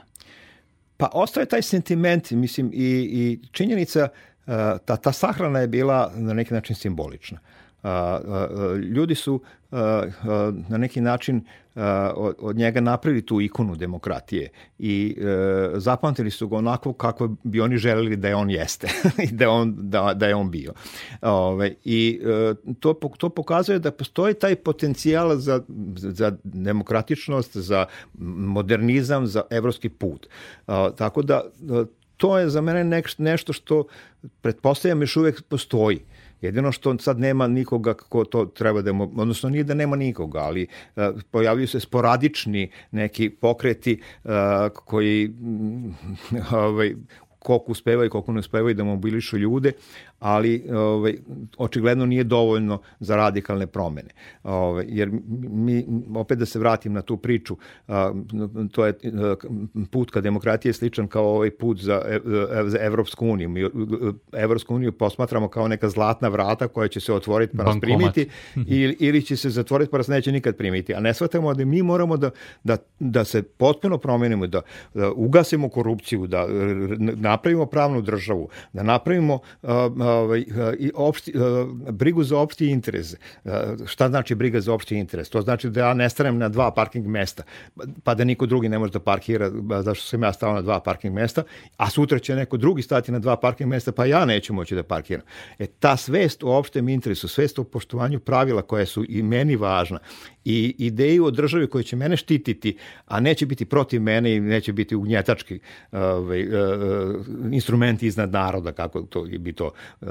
Pa 0.97 1.11
ostaje 1.13 1.47
taj 1.47 1.63
sentiment, 1.63 2.31
mislim, 2.31 2.71
i, 2.73 3.09
i 3.13 3.39
činjenica, 3.53 4.09
uh, 4.09 4.55
ta, 4.85 4.97
ta 4.97 5.13
sahrana 5.13 5.59
je 5.59 5.69
bila 5.69 6.13
na 6.15 6.35
neki 6.35 6.55
način 6.55 6.77
simbolična. 6.77 7.39
Ljudi 8.95 9.15
su 9.15 9.41
na 10.69 10.79
neki 10.79 11.01
način 11.01 11.45
od 12.39 12.57
njega 12.57 12.81
napravili 12.81 13.27
tu 13.27 13.41
ikonu 13.41 13.77
demokratije 13.77 14.51
i 14.79 15.17
e, 15.19 15.25
zapamtili 15.75 16.31
su 16.31 16.49
ga 16.49 16.57
onako 16.57 16.93
kako 16.93 17.37
bi 17.43 17.61
oni 17.61 17.77
želeli 17.77 18.17
da 18.17 18.29
je 18.29 18.37
on 18.37 18.51
jeste 18.51 18.89
i 19.31 19.33
da, 19.33 19.51
on, 19.51 19.75
da, 19.79 20.15
da 20.15 20.27
je 20.27 20.35
on 20.35 20.51
bio. 20.51 20.73
Ove, 21.23 21.75
I 21.85 22.21
e, 22.25 22.55
to, 22.81 22.93
to 23.19 23.29
pokazuje 23.29 23.79
da 23.79 23.91
postoji 23.91 24.35
taj 24.35 24.57
potencijal 24.57 25.37
za, 25.37 25.63
za 25.97 26.33
demokratičnost, 26.45 27.57
za 27.57 27.87
modernizam, 28.39 29.27
za 29.27 29.43
evropski 29.51 29.89
put. 29.89 30.27
Tako 30.97 31.23
da 31.23 31.43
to 32.17 32.39
je 32.39 32.49
za 32.49 32.61
mene 32.61 33.03
nešto 33.19 33.53
što 33.53 33.85
pretpostavljam 34.41 35.01
još 35.01 35.17
uvek 35.17 35.43
postoji. 35.43 36.01
Jedino 36.45 36.73
što 36.73 36.99
sad 36.99 37.19
nema 37.19 37.47
nikoga 37.47 37.95
ko 37.95 38.25
to 38.25 38.45
treba 38.47 38.83
da, 38.83 38.91
odnosno 39.17 39.51
nije 39.51 39.65
da 39.65 39.75
nema 39.75 39.97
nikoga, 39.97 40.39
ali 40.39 40.67
uh, 40.97 41.03
pojavljuju 41.31 41.69
se 41.69 41.81
sporadični 41.81 42.71
neki 42.91 43.31
pokreti 43.31 44.01
uh, 44.25 44.31
koji 44.75 45.33
ovaj, 46.53 46.95
koliko 47.45 47.73
uspevaju, 47.73 48.11
koliko 48.11 48.33
ne 48.33 48.39
uspevaju 48.39 48.75
da 48.75 48.85
mobilišu 48.85 49.39
ljude, 49.39 49.73
ali 50.19 50.65
ovaj, 50.73 51.15
očigledno 51.57 52.07
nije 52.07 52.25
dovoljno 52.25 52.79
za 53.01 53.17
radikalne 53.17 53.67
promene. 53.67 54.09
Ovaj, 54.43 54.85
jer 54.89 55.11
mi, 55.51 55.87
opet 56.15 56.39
da 56.39 56.47
se 56.47 56.59
vratim 56.59 56.93
na 56.93 57.03
tu 57.03 57.17
priču, 57.17 57.57
a, 57.89 58.13
to 58.73 58.87
je 58.87 58.95
put 59.91 60.11
ka 60.11 60.21
demokratiji 60.21 60.71
je 60.71 60.75
sličan 60.75 61.09
kao 61.09 61.25
ovaj 61.25 61.51
put 61.51 61.81
za, 61.81 62.03
e, 62.07 62.21
za 62.67 62.79
Evropsku 62.81 63.27
uniju. 63.27 63.49
Mi 63.49 63.69
Evropsku 64.33 64.75
uniju 64.75 64.93
posmatramo 64.93 65.49
kao 65.49 65.69
neka 65.69 65.89
zlatna 65.89 66.29
vrata 66.29 66.69
koja 66.69 66.89
će 66.89 67.01
se 67.01 67.13
otvoriti 67.13 67.57
pa 67.57 67.65
nas 67.65 67.77
primiti 67.81 68.29
ili, 68.67 68.97
ili 69.01 69.23
će 69.23 69.37
se 69.37 69.51
zatvoriti 69.51 69.91
pa 69.91 69.99
nas 69.99 70.09
neće 70.09 70.33
nikad 70.33 70.57
primiti. 70.57 70.95
A 70.95 71.01
ne 71.01 71.15
shvatamo 71.15 71.55
da 71.55 71.65
mi 71.65 71.83
moramo 71.83 72.17
da, 72.17 72.31
da, 72.65 72.77
da 72.99 73.25
se 73.25 73.43
potpuno 73.43 73.99
promenimo, 73.99 74.47
da, 74.47 74.61
da 74.95 75.13
ugasimo 75.13 75.69
korupciju, 75.69 76.27
da 76.27 76.47
napravimo 77.35 77.67
pravnu 77.67 78.03
državu, 78.03 78.49
da 78.73 78.83
napravimo 78.83 79.39
a, 79.63 79.91
ovaj, 79.99 80.45
i 80.79 80.91
opšti, 80.95 81.33
brigu 81.91 82.25
za 82.25 82.39
opšti 82.39 82.69
interes. 82.71 83.15
Šta 83.87 84.09
znači 84.09 84.35
briga 84.35 84.61
za 84.61 84.73
opšti 84.73 84.97
interes? 84.97 85.29
To 85.29 85.43
znači 85.43 85.71
da 85.71 85.81
ja 85.81 85.95
ne 85.95 86.11
stanem 86.11 86.39
na 86.39 86.49
dva 86.49 86.71
parking 86.71 87.07
mesta, 87.07 87.43
pa 88.05 88.15
da 88.15 88.25
niko 88.25 88.47
drugi 88.47 88.69
ne 88.69 88.79
može 88.79 88.93
da 88.93 89.01
parkira, 89.01 89.51
zašto 89.83 90.07
sam 90.07 90.23
ja 90.23 90.33
stao 90.33 90.55
na 90.55 90.63
dva 90.63 90.81
parking 90.81 91.15
mesta, 91.15 91.43
a 91.77 91.91
sutra 91.91 92.19
će 92.19 92.35
neko 92.35 92.57
drugi 92.57 92.83
stati 92.83 93.13
na 93.13 93.19
dva 93.19 93.37
parking 93.37 93.71
mesta, 93.71 93.93
pa 93.93 94.07
ja 94.07 94.25
neću 94.25 94.55
moći 94.55 94.75
da 94.75 94.83
parkiram. 94.83 95.23
E, 95.59 95.67
ta 95.67 95.97
svest 95.97 96.45
o 96.45 96.59
opštem 96.59 96.89
interesu, 96.89 97.29
svest 97.29 97.59
o 97.59 97.65
poštovanju 97.65 98.21
pravila 98.21 98.63
koja 98.63 98.87
su 98.87 99.05
i 99.09 99.23
meni 99.23 99.57
važna 99.57 99.99
i 100.45 100.75
ideju 100.79 101.25
o 101.25 101.31
državi 101.31 101.67
koja 101.67 101.83
će 101.83 101.97
mene 101.97 102.17
štititi, 102.17 102.77
a 103.07 103.21
neće 103.21 103.47
biti 103.47 103.65
protiv 103.65 104.03
mene 104.03 104.37
i 104.37 104.41
neće 104.41 104.73
biti 104.73 104.97
ugnjetački 104.97 105.59
ovaj, 105.93 106.49
uh, 106.49 107.24
instrumenti 107.53 108.07
iznad 108.07 108.33
naroda, 108.33 108.73
kako 108.73 109.03
to 109.03 109.27
bi 109.39 109.53
to 109.53 109.71
uh, 110.01 110.09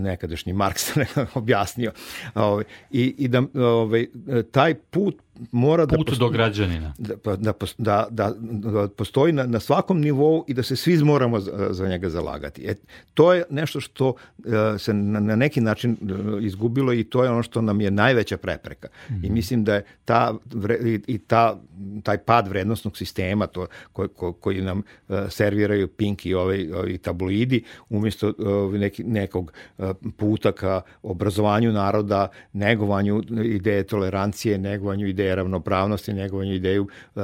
nekadašnji 0.00 0.52
Marks 0.52 0.92
objasnio. 1.34 1.92
Ovaj, 2.34 2.64
i, 2.90 3.14
I 3.18 3.28
da 3.28 3.42
ovaj, 3.54 4.06
taj 4.50 4.74
put 4.74 5.25
mora 5.52 5.86
da... 5.86 5.96
Put 5.96 6.06
postoji, 6.06 6.28
do 6.28 6.32
građanina. 6.32 6.94
Da, 6.98 7.16
pa, 7.16 7.36
da, 7.36 7.52
da, 7.78 8.06
da, 8.10 8.32
da 8.40 8.88
postoji 8.88 9.32
na, 9.32 9.46
na 9.46 9.60
svakom 9.60 10.00
nivou 10.00 10.44
i 10.48 10.54
da 10.54 10.62
se 10.62 10.76
svi 10.76 11.04
moramo 11.04 11.40
za, 11.40 11.68
za 11.70 11.88
njega 11.88 12.08
zalagati. 12.08 12.62
E, 12.66 12.74
to 13.14 13.32
je 13.32 13.44
nešto 13.50 13.80
što 13.80 14.08
uh, 14.08 14.44
se 14.78 14.94
na, 14.94 15.20
na 15.20 15.36
neki 15.36 15.60
način 15.60 15.96
uh, 16.02 16.44
izgubilo 16.44 16.92
i 16.92 17.04
to 17.04 17.24
je 17.24 17.30
ono 17.30 17.42
što 17.42 17.60
nam 17.60 17.80
je 17.80 17.90
najveća 17.90 18.36
prepreka. 18.36 18.88
Mm 18.88 19.14
-hmm. 19.14 19.26
I 19.26 19.30
mislim 19.30 19.64
da 19.64 19.74
je 19.74 19.84
ta, 20.04 20.34
vre, 20.54 20.78
i, 20.84 21.00
i 21.06 21.18
ta, 21.18 21.60
taj 22.02 22.18
pad 22.18 22.48
vrednostnog 22.48 22.96
sistema 22.96 23.46
to, 23.46 23.66
ko, 23.92 24.08
ko, 24.08 24.32
koji 24.32 24.60
nam 24.60 24.78
uh, 25.08 25.16
serviraju 25.28 25.88
Pink 25.88 26.26
i 26.26 26.34
ovaj, 26.34 26.72
ovi 26.72 26.98
tabloidi, 26.98 27.64
umjesto 27.88 28.28
uh, 28.28 28.74
neki, 28.74 29.04
nekog 29.04 29.52
uh, 29.78 29.90
puta 30.16 30.52
ka 30.52 30.80
obrazovanju 31.02 31.72
naroda, 31.72 32.28
negovanju 32.52 33.22
ideje 33.44 33.82
tolerancije, 33.82 34.58
negovanju 34.58 35.06
ideje 35.06 35.25
ravnopravnosti, 35.34 36.12
negovanju 36.12 36.54
ideju 36.54 36.88
uh, 37.14 37.22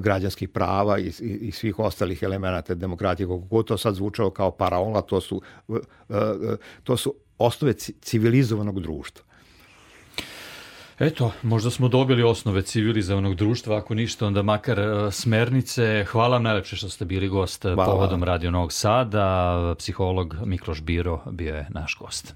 građanskih 0.00 0.48
prava 0.48 0.98
i, 0.98 1.12
i, 1.20 1.38
i 1.40 1.52
svih 1.52 1.78
ostalih 1.78 2.22
elemenata 2.22 2.74
demokratije. 2.74 3.26
Kako 3.26 3.38
god 3.38 3.66
to 3.66 3.78
sad 3.78 3.94
zvučalo 3.94 4.30
kao 4.30 4.50
paraola, 4.50 5.02
to 5.02 5.20
su, 5.20 5.42
uh, 5.68 5.78
uh, 6.08 6.16
to 6.82 6.96
su 6.96 7.14
osnove 7.38 7.72
civilizovanog 8.00 8.80
društva. 8.80 9.24
Eto, 10.98 11.32
možda 11.42 11.70
smo 11.70 11.88
dobili 11.88 12.22
osnove 12.22 12.62
civilizovanog 12.62 13.34
društva, 13.34 13.76
ako 13.76 13.94
ništa, 13.94 14.26
onda 14.26 14.42
makar 14.42 14.78
smernice. 15.10 16.04
Hvala 16.08 16.36
vam 16.36 16.42
najlepše 16.42 16.76
što 16.76 16.88
ste 16.88 17.04
bili 17.04 17.28
gost 17.28 17.62
Hvala. 17.62 17.84
povodom 17.84 18.24
Radio 18.24 18.50
Novog 18.50 18.72
Sada. 18.72 19.74
Psiholog 19.78 20.36
Mikloš 20.44 20.82
Biro 20.82 21.20
bio 21.30 21.54
je 21.54 21.66
naš 21.70 21.96
gost. 22.00 22.34